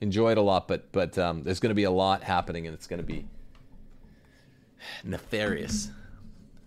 enjoy 0.00 0.32
it 0.32 0.38
a 0.38 0.42
lot, 0.42 0.68
but 0.68 0.90
but 0.92 1.16
um, 1.18 1.42
there's 1.42 1.60
going 1.60 1.70
to 1.70 1.74
be 1.74 1.84
a 1.84 1.90
lot 1.90 2.22
happening, 2.22 2.66
and 2.66 2.74
it's 2.74 2.86
going 2.86 3.00
to 3.00 3.06
be 3.06 3.26
nefarious. 5.02 5.90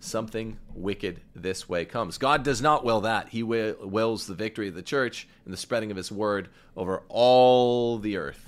Something 0.00 0.58
wicked 0.74 1.20
this 1.34 1.68
way 1.68 1.84
comes. 1.84 2.18
God 2.18 2.44
does 2.44 2.62
not 2.62 2.84
will 2.84 3.00
that. 3.00 3.30
He 3.30 3.42
wills 3.42 4.28
the 4.28 4.34
victory 4.34 4.68
of 4.68 4.74
the 4.74 4.82
church 4.82 5.26
and 5.44 5.52
the 5.52 5.58
spreading 5.58 5.90
of 5.90 5.96
His 5.96 6.12
word 6.12 6.48
over 6.76 7.02
all 7.08 7.98
the 7.98 8.16
earth. 8.16 8.47